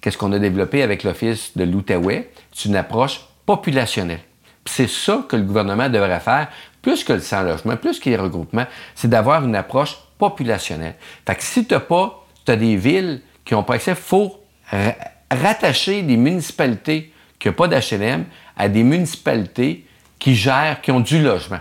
[0.00, 2.30] qu'est-ce qu'on a développé avec l'Office de l'Outaouais?
[2.52, 4.20] C'est une approche populationnelle.
[4.64, 6.48] c'est ça que le gouvernement devrait faire,
[6.80, 10.94] plus que le sans-logement, plus que les regroupements, c'est d'avoir une approche populationnelle.
[11.26, 13.96] Fait que si tu n'as pas, tu as des villes qui n'ont pas accès, il
[13.96, 14.40] faut
[15.30, 18.24] rattacher des municipalités qui n'ont pas d'HLM
[18.56, 19.86] à des municipalités
[20.18, 21.60] qui gèrent, qui ont du logement.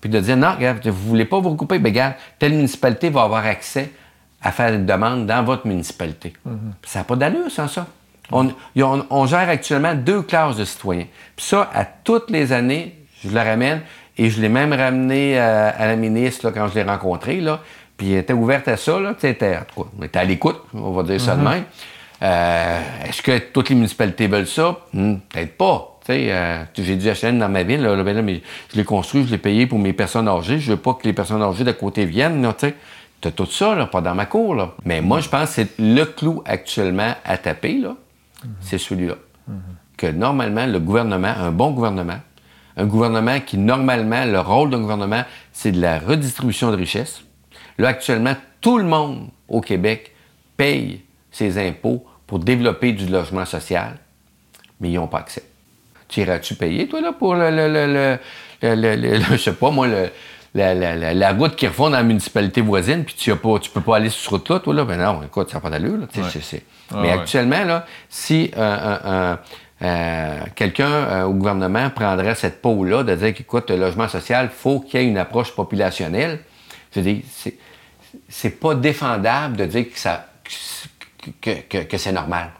[0.00, 3.10] Puis de dire, non, regarde, vous ne voulez pas vous regrouper, bien, regarde, telle municipalité
[3.10, 3.92] va avoir accès
[4.42, 6.32] à faire une demande dans votre municipalité.
[6.84, 7.86] Ça n'a pas d'allure sans ça.
[8.32, 11.06] On, gère actuellement deux classes de citoyens.
[11.36, 13.80] Puis ça, à toutes les années, je le ramène,
[14.16, 17.60] et je l'ai même ramené euh, à, la ministre quand je l'ai rencontrée, là,
[17.96, 21.20] puis elle était ouverte à ça, là, était, on était à l'écoute, on va dire
[21.20, 21.64] ça de même.
[22.22, 24.78] Euh, est-ce que toutes les municipalités veulent ça?
[24.92, 25.90] Hmm, peut-être pas.
[26.10, 29.66] Euh, j'ai du HLM dans ma ville, ben mais je l'ai construit, je l'ai payé
[29.66, 30.58] pour mes personnes âgées.
[30.58, 32.46] Je veux pas que les personnes âgées d'à côté viennent.
[32.58, 34.54] Tu as tout ça, là, pas dans ma cour.
[34.54, 34.72] Là.
[34.84, 37.94] Mais moi, je pense que c'est le clou actuellement à taper, là,
[38.60, 39.16] c'est celui-là.
[39.96, 42.20] Que normalement, le gouvernement, un bon gouvernement,
[42.76, 47.22] un gouvernement qui, normalement, le rôle d'un gouvernement, c'est de la redistribution de richesses.
[47.78, 50.14] Là, actuellement, tout le monde au Québec
[50.56, 53.98] paye ses impôts pour développer du logement social,
[54.80, 55.42] mais ils n'ont pas accès.
[56.08, 58.18] Tu iras-tu payer, toi, là, pour le, le,
[58.62, 59.86] le, je sais pas, moi,
[60.54, 64.22] la, route qui refond dans la municipalité voisine, puis tu ne peux pas aller sur
[64.22, 64.84] cette route-là, toi, là?
[64.84, 66.06] Ben non, écoute, ça n'a pas d'allure, là.
[66.92, 69.36] Ah mais actuellement, là, si euh,
[70.54, 74.80] quelqu'un euh, au gouvernement prendrait cette peau-là de dire qu'écoute, le logement social, il faut
[74.80, 76.40] qu'il y ait une approche populationnelle,
[76.94, 77.56] je dis, c'est,
[78.28, 80.26] c'est pas défendable de dire que ça
[81.40, 82.50] que, c'est normal.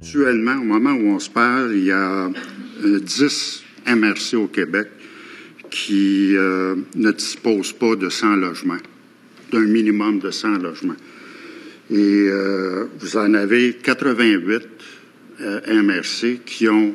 [0.00, 2.30] Actuellement, au moment où on se parle, il y a
[2.82, 4.88] 10 euh, MRC au Québec
[5.70, 8.78] qui euh, ne disposent pas de 100 logements,
[9.52, 10.96] d'un minimum de 100 logements.
[11.90, 14.62] Et euh, vous en avez 88
[15.68, 16.94] MRC qui ont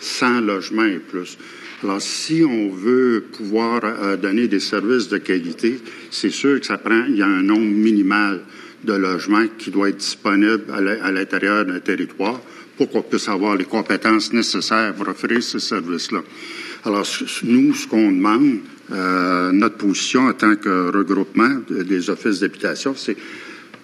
[0.00, 1.38] 100 logements et plus.
[1.82, 5.78] Alors, si on veut pouvoir euh, donner des services de qualité,
[6.10, 8.40] c'est sûr que ça prend, il y a un nombre minimal
[8.84, 12.40] de logements qui doit être disponible à l'intérieur d'un territoire
[12.76, 16.22] pour qu'on puisse avoir les compétences nécessaires pour offrir ces services-là.
[16.84, 17.06] Alors,
[17.44, 18.58] nous, ce qu'on demande,
[18.92, 23.16] euh, notre position en tant que regroupement des offices d'habitation, c'est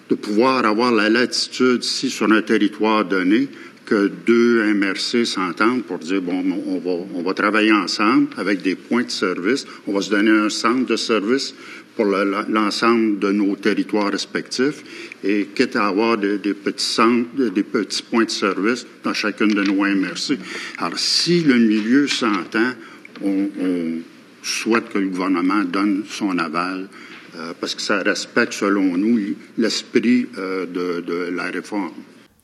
[0.09, 3.47] de pouvoir avoir la latitude, si sur un territoire donné,
[3.85, 6.43] que deux MRC s'entendent pour dire, bon,
[7.13, 9.65] on va travailler ensemble avec des points de service.
[9.87, 11.53] On va se donner un centre de service
[11.95, 14.83] pour l'ensemble de nos territoires respectifs
[15.23, 19.63] et quitte à avoir des, petits centres, des petits points de service dans chacune de
[19.63, 20.37] nos MRC.
[20.77, 22.71] Alors, si le milieu s'entend,
[23.23, 23.49] on,
[24.43, 26.89] souhaite que le gouvernement donne son aval
[27.35, 31.91] euh, parce que ça respecte, selon nous, l'esprit euh, de, de la réforme.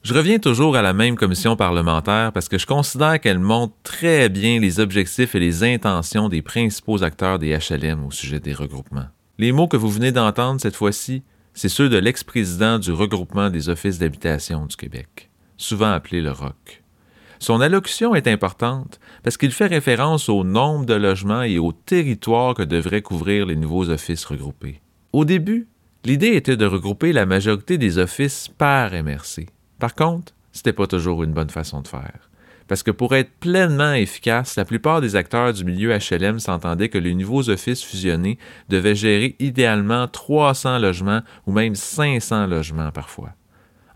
[0.04, 4.30] Je reviens toujours à la même commission parlementaire parce que je considère qu'elle montre très
[4.30, 9.08] bien les objectifs et les intentions des principaux acteurs des HLM au sujet des regroupements.
[9.40, 11.22] Les mots que vous venez d'entendre cette fois-ci,
[11.54, 16.82] c'est ceux de l'ex-président du regroupement des offices d'habitation du Québec, souvent appelé le ROC.
[17.38, 22.56] Son allocution est importante parce qu'il fait référence au nombre de logements et au territoire
[22.56, 24.82] que devraient couvrir les nouveaux offices regroupés.
[25.14, 25.68] Au début,
[26.04, 29.46] l'idée était de regrouper la majorité des offices par MRC.
[29.78, 32.27] Par contre, c'était pas toujours une bonne façon de faire.
[32.68, 36.98] Parce que pour être pleinement efficace, la plupart des acteurs du milieu HLM s'entendaient que
[36.98, 38.38] les nouveaux offices fusionnés
[38.70, 43.32] devaient gérer idéalement 300 logements ou même 500 logements parfois.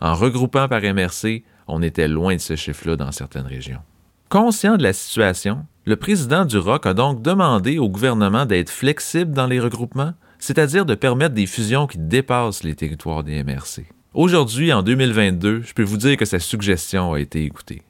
[0.00, 3.80] En regroupant par MRC, on était loin de ce chiffre-là dans certaines régions.
[4.28, 9.32] Conscient de la situation, le président du ROC a donc demandé au gouvernement d'être flexible
[9.32, 13.84] dans les regroupements, c'est-à-dire de permettre des fusions qui dépassent les territoires des MRC.
[14.14, 17.82] Aujourd'hui, en 2022, je peux vous dire que sa suggestion a été écoutée.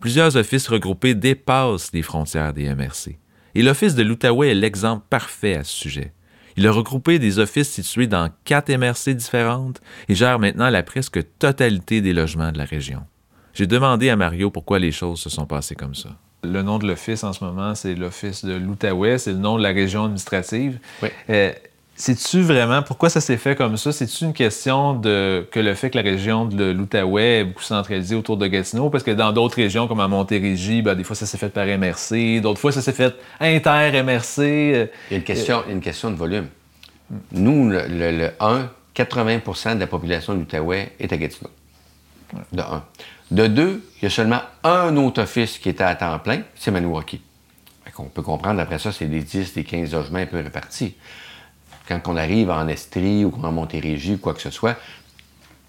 [0.00, 3.18] Plusieurs offices regroupés dépassent les frontières des MRC.
[3.54, 6.14] Et l'Office de l'Outaouais est l'exemple parfait à ce sujet.
[6.56, 11.20] Il a regroupé des offices situés dans quatre MRC différentes et gère maintenant la presque
[11.38, 13.02] totalité des logements de la région.
[13.52, 16.10] J'ai demandé à Mario pourquoi les choses se sont passées comme ça.
[16.44, 19.62] Le nom de l'office en ce moment, c'est l'Office de l'Outaouais, c'est le nom de
[19.62, 20.78] la région administrative.
[21.02, 21.10] Oui.
[21.28, 21.52] Euh,
[22.00, 23.92] c'est-tu vraiment, pourquoi ça s'est fait comme ça?
[23.92, 28.14] C'est-tu une question de que le fait que la région de l'Outaouais est beaucoup centralisée
[28.14, 28.88] autour de Gatineau?
[28.88, 31.66] Parce que dans d'autres régions, comme à Montérégie, ben, des fois ça s'est fait par
[31.66, 34.38] MRC, d'autres fois ça s'est fait inter-MRC.
[34.38, 36.46] Il y a une question, une question de volume.
[37.32, 41.50] Nous, le, le, 1, 80% de la population de l'Outaouais est à Gatineau.
[42.52, 42.84] De 1.
[43.30, 46.70] De 2, il y a seulement un autre office qui était à temps plein, c'est
[46.70, 47.20] Maniwaki.
[47.98, 50.94] On peut comprendre, après ça, c'est des 10, des 15 logements un peu répartis.
[51.90, 54.76] Quand on arrive en Estrie ou en Montérégie ou quoi que ce soit,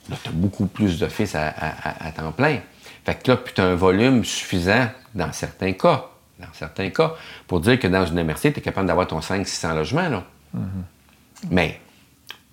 [0.08, 2.60] là, tu as beaucoup plus d'offices à, à, temps plein.
[3.04, 7.16] Fait que là, puis tu as un volume suffisant dans certains cas, dans certains cas,
[7.48, 10.10] pour dire que dans une MRC, tu es capable d'avoir ton 500-600 logements.
[10.10, 10.24] Là.
[10.56, 11.48] Mm-hmm.
[11.50, 11.82] Mais,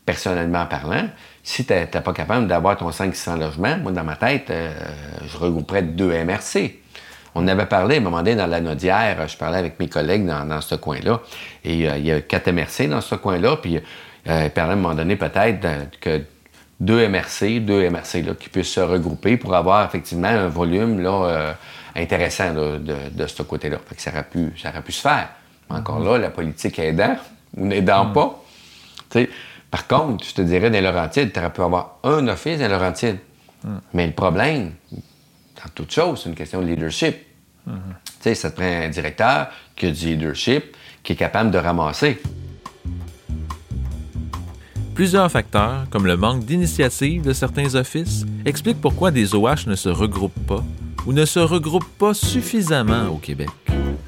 [0.07, 1.07] personnellement parlant,
[1.43, 4.73] si tu n'es pas capable d'avoir ton 500 logements, moi, dans ma tête, euh,
[5.27, 6.79] je regrouperais deux MRC.
[7.35, 10.27] On avait parlé à un moment donné dans la Nodière, je parlais avec mes collègues
[10.27, 11.21] dans, ce coin-là,
[11.65, 14.75] et euh, il y a quatre MRC dans ce coin-là, puis euh, il parlait à
[14.75, 15.67] un moment donné peut-être
[16.01, 16.23] que
[16.81, 21.55] deux MRC, deux MRC là, qui puissent se regrouper pour avoir effectivement un volume là,
[21.97, 23.79] intéressant de, ce côté-là.
[23.97, 25.29] ça aurait, pu, ça aurait pu se faire.
[25.69, 27.17] Encore là, la politique aidant
[27.57, 28.13] ou n'aidant mm.
[28.13, 28.45] pas.
[29.71, 33.19] Par contre, je te dirais, dans Laurentides, tu aurais pu avoir un office dans Laurentides.
[33.93, 34.73] Mais le problème,
[35.63, 37.17] dans toute chose, c'est une question de leadership.
[37.67, 37.73] Tu
[38.21, 42.21] sais, ça te prend un directeur qui a du leadership, qui est capable de ramasser.
[44.95, 49.89] Plusieurs facteurs, comme le manque d'initiative de certains offices, expliquent pourquoi des OH ne se
[49.89, 50.65] regroupent pas
[51.07, 53.51] ou ne se regroupent pas suffisamment au Québec.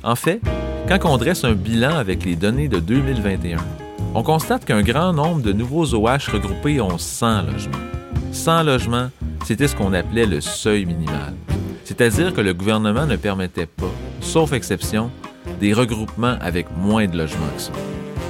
[0.03, 0.41] En fait,
[0.89, 3.59] quand on dresse un bilan avec les données de 2021,
[4.15, 7.79] on constate qu'un grand nombre de nouveaux OH regroupés ont 100 logements.
[8.33, 9.11] 100 logements,
[9.45, 11.35] c'était ce qu'on appelait le seuil minimal.
[11.85, 15.11] C'est-à-dire que le gouvernement ne permettait pas, sauf exception,
[15.59, 17.73] des regroupements avec moins de logements que ça.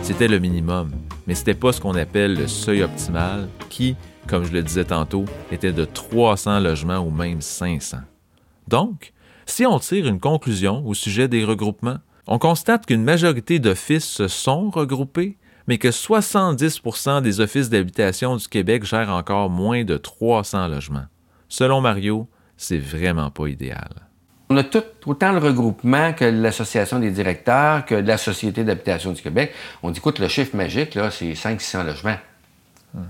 [0.03, 0.91] C'était le minimum,
[1.27, 3.97] mais ce n'était pas ce qu'on appelle le seuil optimal, qui,
[4.27, 7.99] comme je le disais tantôt, était de 300 logements ou même 500.
[8.69, 9.13] Donc,
[9.47, 14.29] si on tire une conclusion au sujet des regroupements, on constate qu'une majorité d'offices se
[14.29, 20.69] sont regroupés, mais que 70% des offices d'habitation du Québec gèrent encore moins de 300
[20.69, 21.07] logements.
[21.49, 23.89] Selon Mario, c'est vraiment pas idéal.
[24.51, 29.23] On a tout, autant le regroupement que l'Association des directeurs, que la Société d'habitation du
[29.23, 29.53] Québec.
[29.83, 32.19] On dit, écoute, le chiffre magique, là, c'est 500-600 logements.
[32.95, 33.05] Mhm.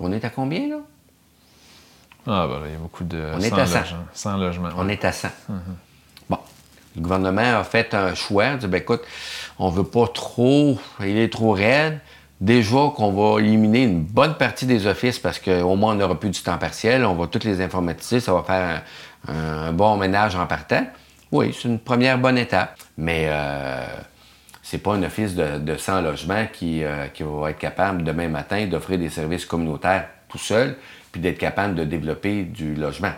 [0.00, 0.76] On est à combien, là?
[2.26, 3.22] Ah, ben, il y a beaucoup de.
[3.34, 3.66] On est à
[4.12, 4.36] 100.
[4.38, 4.70] logements.
[4.76, 5.28] On est à 100.
[5.48, 5.60] Mhm.
[6.30, 6.38] Bon.
[6.96, 9.02] Le gouvernement a fait un choix, dit, ben, écoute,
[9.58, 12.00] on veut pas trop, il est trop raide.
[12.40, 16.28] Déjà qu'on va éliminer une bonne partie des offices parce qu'au moins on n'aura plus
[16.28, 18.82] du temps partiel, on va toutes les informatiser, ça va faire
[19.26, 20.86] un, bon ménage en partant.
[21.32, 23.86] Oui, c'est une première bonne étape, mais euh,
[24.62, 28.98] c'est pas un office de, 100 logements qui, euh, va être capable demain matin d'offrir
[28.98, 30.76] des services communautaires tout seul,
[31.12, 33.12] puis d'être capable de développer du logement.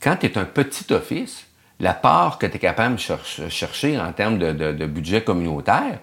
[0.00, 1.47] Quand tu un petit office,
[1.80, 5.98] la part que tu es capable de chercher en termes de, budget communautaire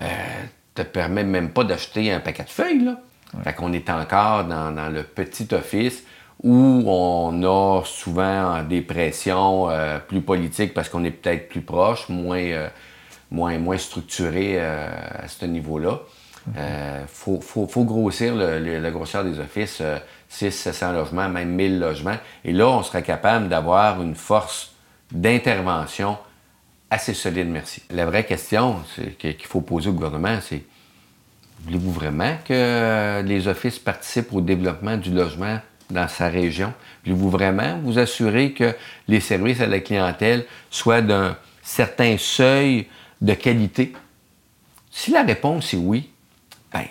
[0.00, 0.06] euh,
[0.74, 2.84] te permet même pas d'acheter un paquet de feuilles.
[2.84, 3.00] Là.
[3.44, 6.04] Fait qu'on est encore dans, le petit office
[6.42, 12.08] où on a souvent des pressions euh, plus politiques parce qu'on est peut-être plus proche,
[12.08, 12.68] moins, euh,
[13.30, 16.00] moins, moins structuré à ce niveau-là.
[16.54, 19.82] Il faut, faut, grossir le, la grosseur des offices,
[20.30, 22.16] 600, 700 logements, même 1000 logements.
[22.46, 24.72] Et là, on serait capable d'avoir une force
[25.12, 26.18] d'intervention
[26.90, 27.82] assez solide, merci.
[27.90, 28.82] La vraie question
[29.18, 30.62] qu'il faut poser au gouvernement, c'est
[31.64, 36.72] voulez-vous vraiment que les offices participent au développement du logement dans sa région?
[37.04, 38.74] Voulez-vous vraiment vous assurer que
[39.06, 42.86] les services à la clientèle soient d'un certain seuil
[43.20, 43.92] de qualité?
[44.90, 46.10] Si la réponse est oui,
[46.72, 46.84] ben,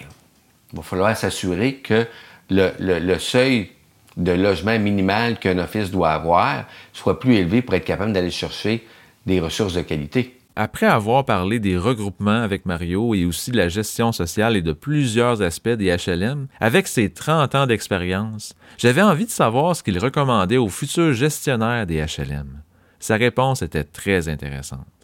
[0.71, 2.07] il va falloir s'assurer que
[2.49, 3.71] le, le seuil
[4.17, 8.85] de logement minimal qu'un office doit avoir soit plus élevé pour être capable d'aller chercher
[9.25, 10.33] des ressources de qualité.
[10.59, 14.73] Après avoir parlé des regroupements avec Mario et aussi de la gestion sociale et de
[14.73, 19.99] plusieurs aspects des HLM, avec ses 30 ans d'expérience, j'avais envie de savoir ce qu'il
[19.99, 22.63] recommandait aux futurs gestionnaires des HLM.
[22.99, 24.96] Sa réponse était très intéressante.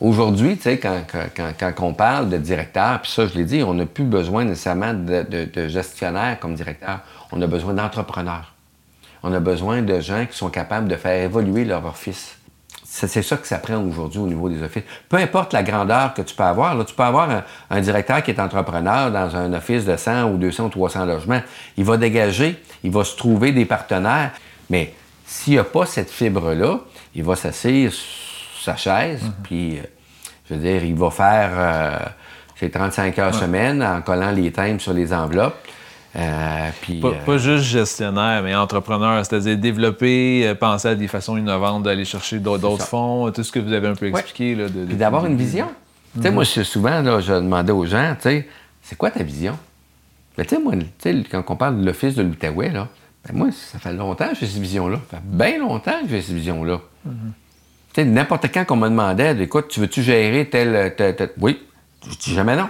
[0.00, 3.84] Aujourd'hui, tu sais, quand, on parle de directeur, puis ça, je l'ai dit, on n'a
[3.84, 7.00] plus besoin nécessairement de, gestionnaire comme directeur.
[7.32, 8.54] On a besoin d'entrepreneurs.
[9.22, 12.38] On a besoin de gens qui sont capables de faire évoluer leur office.
[12.82, 14.84] C'est ça que ça prend aujourd'hui au niveau des offices.
[15.08, 18.30] Peu importe la grandeur que tu peux avoir, là, tu peux avoir un, directeur qui
[18.30, 21.42] est entrepreneur dans un office de 100 ou 200 ou 300 logements.
[21.76, 24.32] Il va dégager, il va se trouver des partenaires,
[24.70, 24.94] mais
[25.26, 26.80] s'il n'y a pas cette fibre-là,
[27.14, 27.92] il va s'asseoir
[28.60, 29.82] sa chaise, puis, euh,
[30.48, 31.98] je veux dire, il va faire euh,
[32.56, 35.56] ses 35 heures semaine en collant les thèmes sur les enveloppes.
[36.16, 41.84] Euh, puis, Pas, pas juste gestionnaire, mais entrepreneur, c'est-à-dire développer, penser à des façons innovantes
[41.84, 44.54] d'aller chercher d'autres fonds, tout ce que vous avez un peu expliqué.
[44.56, 45.68] Là, de, de- Puis d'avoir une vision.
[46.16, 48.48] Tu sais, moi, je- souvent, là, je demandais aux gens, tu sais,
[48.82, 49.56] c'est quoi ta vision?
[50.36, 52.88] Mais tu sais, moi, tu sais, quand on parle de l'Office de l'Outaouais, là,
[53.28, 54.98] ben moi, ça fait longtemps que j'ai cette vision-là.
[55.12, 56.80] Ça fait bien longtemps que j'ai cette vision-là.
[57.04, 57.10] Tu
[57.94, 61.60] sais, n'importe quand qu'on me demandait, écoute, tu veux-tu gérer tel, tel, tel- Oui.
[62.08, 62.68] Je dis jamais non.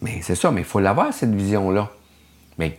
[0.00, 1.88] Mais c'est ça, mais il faut l'avoir, cette vision-là.
[2.58, 2.78] Mais,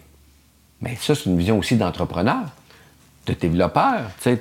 [0.82, 2.44] mais ça, c'est une vision aussi d'entrepreneur,
[3.28, 4.02] de développeur.
[4.22, 4.38] Tu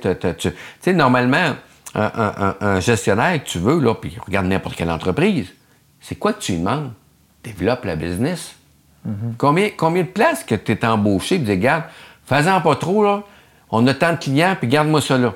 [0.81, 1.55] sais, normalement,
[1.95, 5.47] un, un- un- un gestionnaire que tu veux, là, puis regarde n'importe quelle entreprise,
[6.01, 6.91] c'est quoi que tu lui demandes?
[7.43, 8.55] Développe la business.
[9.37, 11.83] combien, combien de places que tu es embauché, puis dis, regarde,
[12.25, 13.23] fais-en pas trop, là.
[13.69, 15.33] On a tant de clients, puis garde-moi ça là.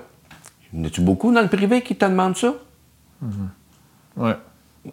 [0.74, 2.54] Y a-tu beaucoup dans le privé qui te demandent ça?
[4.16, 4.36] Ouais.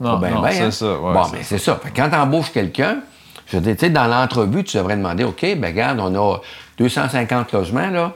[0.00, 0.70] Non, Pas ben non, ben, c'est hein?
[0.70, 0.98] ça.
[0.98, 1.76] ouais, bon, mais c'est ça.
[1.76, 2.98] Fait quand tu embauches quelqu'un,
[3.46, 6.40] je veux dire, tu sais, dans l'entrevue, tu devrais demander, OK, ben regarde, on a
[6.78, 8.12] 250 logements, là.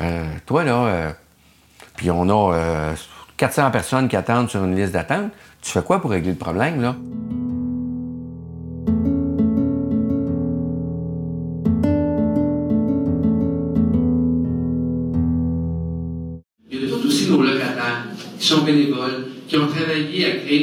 [0.00, 1.12] Euh, toi, là, euh,
[1.96, 2.94] puis on a euh,
[3.36, 5.30] 400 personnes qui attendent sur une liste d'attente.
[5.62, 6.94] Tu fais quoi pour régler le problème, là?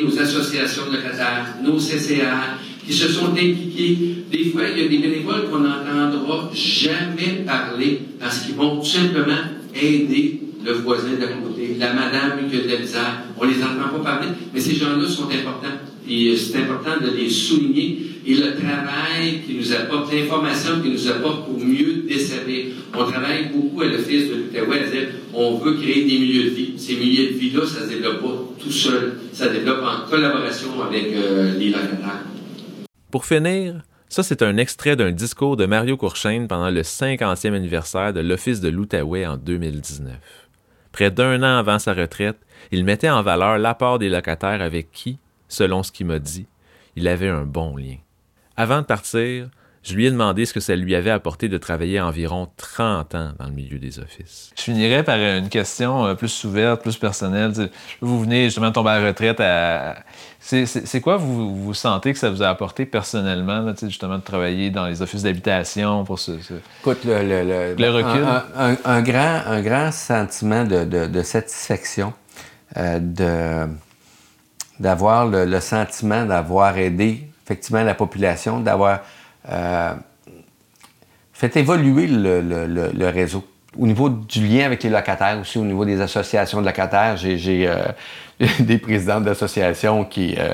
[0.01, 4.23] Nos associations de locataires, nos CCA, qui se sont impliqués.
[4.31, 9.43] Des fois, il y a des bénévoles qu'on n'entendra jamais parler parce qu'ils vont simplement
[9.75, 13.23] aider le voisin d'à côté, la madame qui a de la misère.
[13.37, 15.77] On les entend pas parler, mais ces gens-là sont importants.
[16.07, 17.99] Et euh, c'est important de les souligner.
[18.25, 22.67] Et le travail qui nous apporte, l'information qui nous apporte pour mieux desservir.
[22.93, 26.55] On travaille beaucoup à l'Office de l'Outaouais à dire on veut créer des milieux de
[26.55, 26.73] vie.
[26.77, 29.15] Ces milieux de vie-là, ça se développe pas tout seul.
[29.33, 32.23] Ça se développe en collaboration avec euh, les locataires.
[33.11, 38.13] Pour finir, ça c'est un extrait d'un discours de Mario Courchaine pendant le 50e anniversaire
[38.13, 40.13] de l'Office de l'Outaouais en 2019.
[40.91, 42.37] Près d'un an avant sa retraite,
[42.71, 45.17] il mettait en valeur l'apport des locataires avec qui,
[45.53, 46.45] selon ce qu'il m'a dit,
[46.95, 47.95] il avait un bon lien.
[48.57, 49.47] Avant de partir,
[49.83, 53.31] je lui ai demandé ce que ça lui avait apporté de travailler environ 30 ans
[53.37, 54.51] dans le milieu des offices.
[54.57, 57.51] Je finirais par une question euh, plus ouverte, plus personnelle.
[57.99, 59.39] Vous venez justement de tomber à la retraite.
[59.41, 59.97] À...
[60.39, 64.69] C'est, quoi vous, vous sentez que ça vous a apporté personnellement, là, justement, de travailler
[64.69, 66.39] dans les offices d'habitation pour ce...
[66.39, 68.23] ce- Écoute, le, le- le- Le recul?
[68.23, 72.13] Un, un- un grand, un grand sentiment de, de- de satisfaction,
[72.77, 73.73] euh, de,
[74.79, 78.99] d'avoir le, sentiment d'avoir aidé effectivement la population, d'avoir
[79.49, 79.93] euh,
[81.33, 83.45] fait évoluer le, le- réseau.
[83.77, 87.67] Au niveau du lien avec les locataires aussi, au niveau des associations de locataires, j'ai,
[87.67, 87.83] euh,
[88.59, 90.53] des présidents d'associations qui, euh,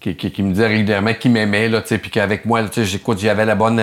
[0.00, 3.82] qui, qui- me disaient régulièrement qu'ils m'aimaient, puis qu'avec moi, j'écoute, j'avais la bonne,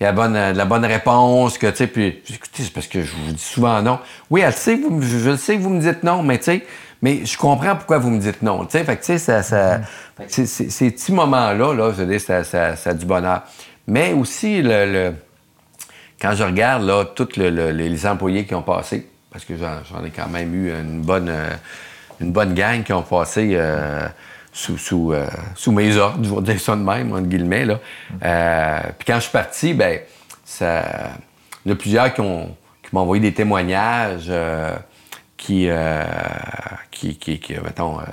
[0.00, 3.80] la bonne, la bonne réponse, que, puis, écoutez, c'est parce que je vous dis souvent
[3.80, 3.98] non.
[4.30, 6.66] Oui, elle sait, vous, je, je sais que vous me dites non, mais, tu sais,
[7.04, 9.42] mais je comprends pourquoi vous me dites non, fait que, ça,
[10.26, 13.42] ces petits moments-là, là, je veux dire, ça, ça, ça a du bonheur.
[13.86, 15.14] Mais aussi, le, le-
[16.18, 20.02] quand je regarde, là, tous le- le- les employés qui ont passé, parce que j'en,
[20.02, 21.50] ai quand même eu une bonne, euh,
[22.22, 24.08] une bonne gang qui ont passé euh,
[24.50, 25.26] sous, sous, euh,
[25.56, 27.66] sous mes ordres, je vais dire ça de même, entre guillemets.
[27.66, 27.80] Là.
[28.24, 29.98] Euh, puis quand je suis parti, ben,
[30.42, 30.84] ça,
[31.66, 34.30] il y en a plusieurs qui, ont, qui m'ont envoyé des témoignages
[35.44, 36.02] qui, euh,
[36.90, 38.04] qui, qui, qui, mettons, euh,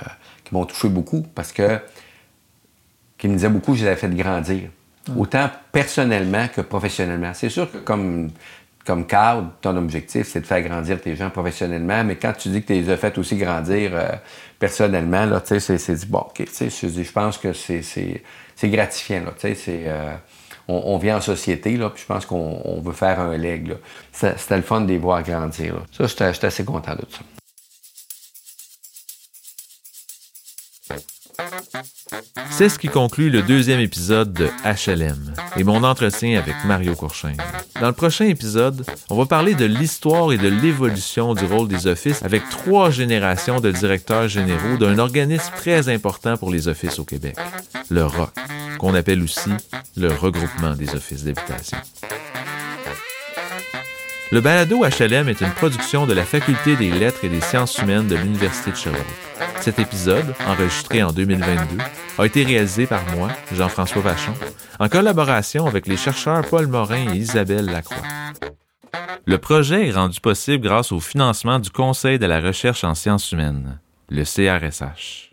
[0.44, 1.78] qui m'ont touché beaucoup parce que
[3.16, 4.68] qui me disaient beaucoup que je les avais fait grandir.
[5.16, 7.32] Autant personnellement que professionnellement.
[7.32, 8.30] C'est sûr que comme,
[8.84, 12.60] comme cadre, ton objectif, c'est de faire grandir tes gens professionnellement, mais quand tu dis
[12.60, 14.10] que tu les as fait aussi grandir euh,
[14.58, 17.80] personnellement, là, tu sais, c'est, c'est dit, bon, OK, tu sais, je, pense que c'est,
[17.80, 18.22] c'est,
[18.54, 19.86] c'est gratifiant, là, tu sais, c'est...
[20.68, 23.76] on, vit en société, là, puis je pense qu'on on veut faire un leg,
[24.12, 25.76] C'était le fun de les voir grandir.
[25.92, 27.20] Ça, j'étais, assez content de ça.
[32.50, 37.36] C'est ce qui conclut le deuxième épisode de HLM et mon entretien avec Mario Courchaine.
[37.80, 41.86] Dans le prochain épisode, on va parler de l'histoire et de l'évolution du rôle des
[41.86, 47.04] offices avec trois générations de directeurs généraux d'un organisme très important pour les offices au
[47.04, 47.36] Québec,
[47.90, 48.30] le ROC,
[48.78, 49.50] qu'on appelle aussi
[49.96, 51.78] le regroupement des offices d'habitation.
[54.30, 58.06] Le balado HLM est une production de la Faculté des lettres et des sciences humaines
[58.06, 59.31] de l'Université de Sherbrooke.
[59.60, 61.78] Cet épisode, enregistré en 2022,
[62.18, 64.34] a été réalisé par moi, Jean-François Vachon,
[64.78, 68.06] en collaboration avec les chercheurs Paul Morin et Isabelle Lacroix.
[69.26, 73.30] Le projet est rendu possible grâce au financement du Conseil de la recherche en sciences
[73.32, 73.80] humaines,
[74.10, 75.31] le CRSH.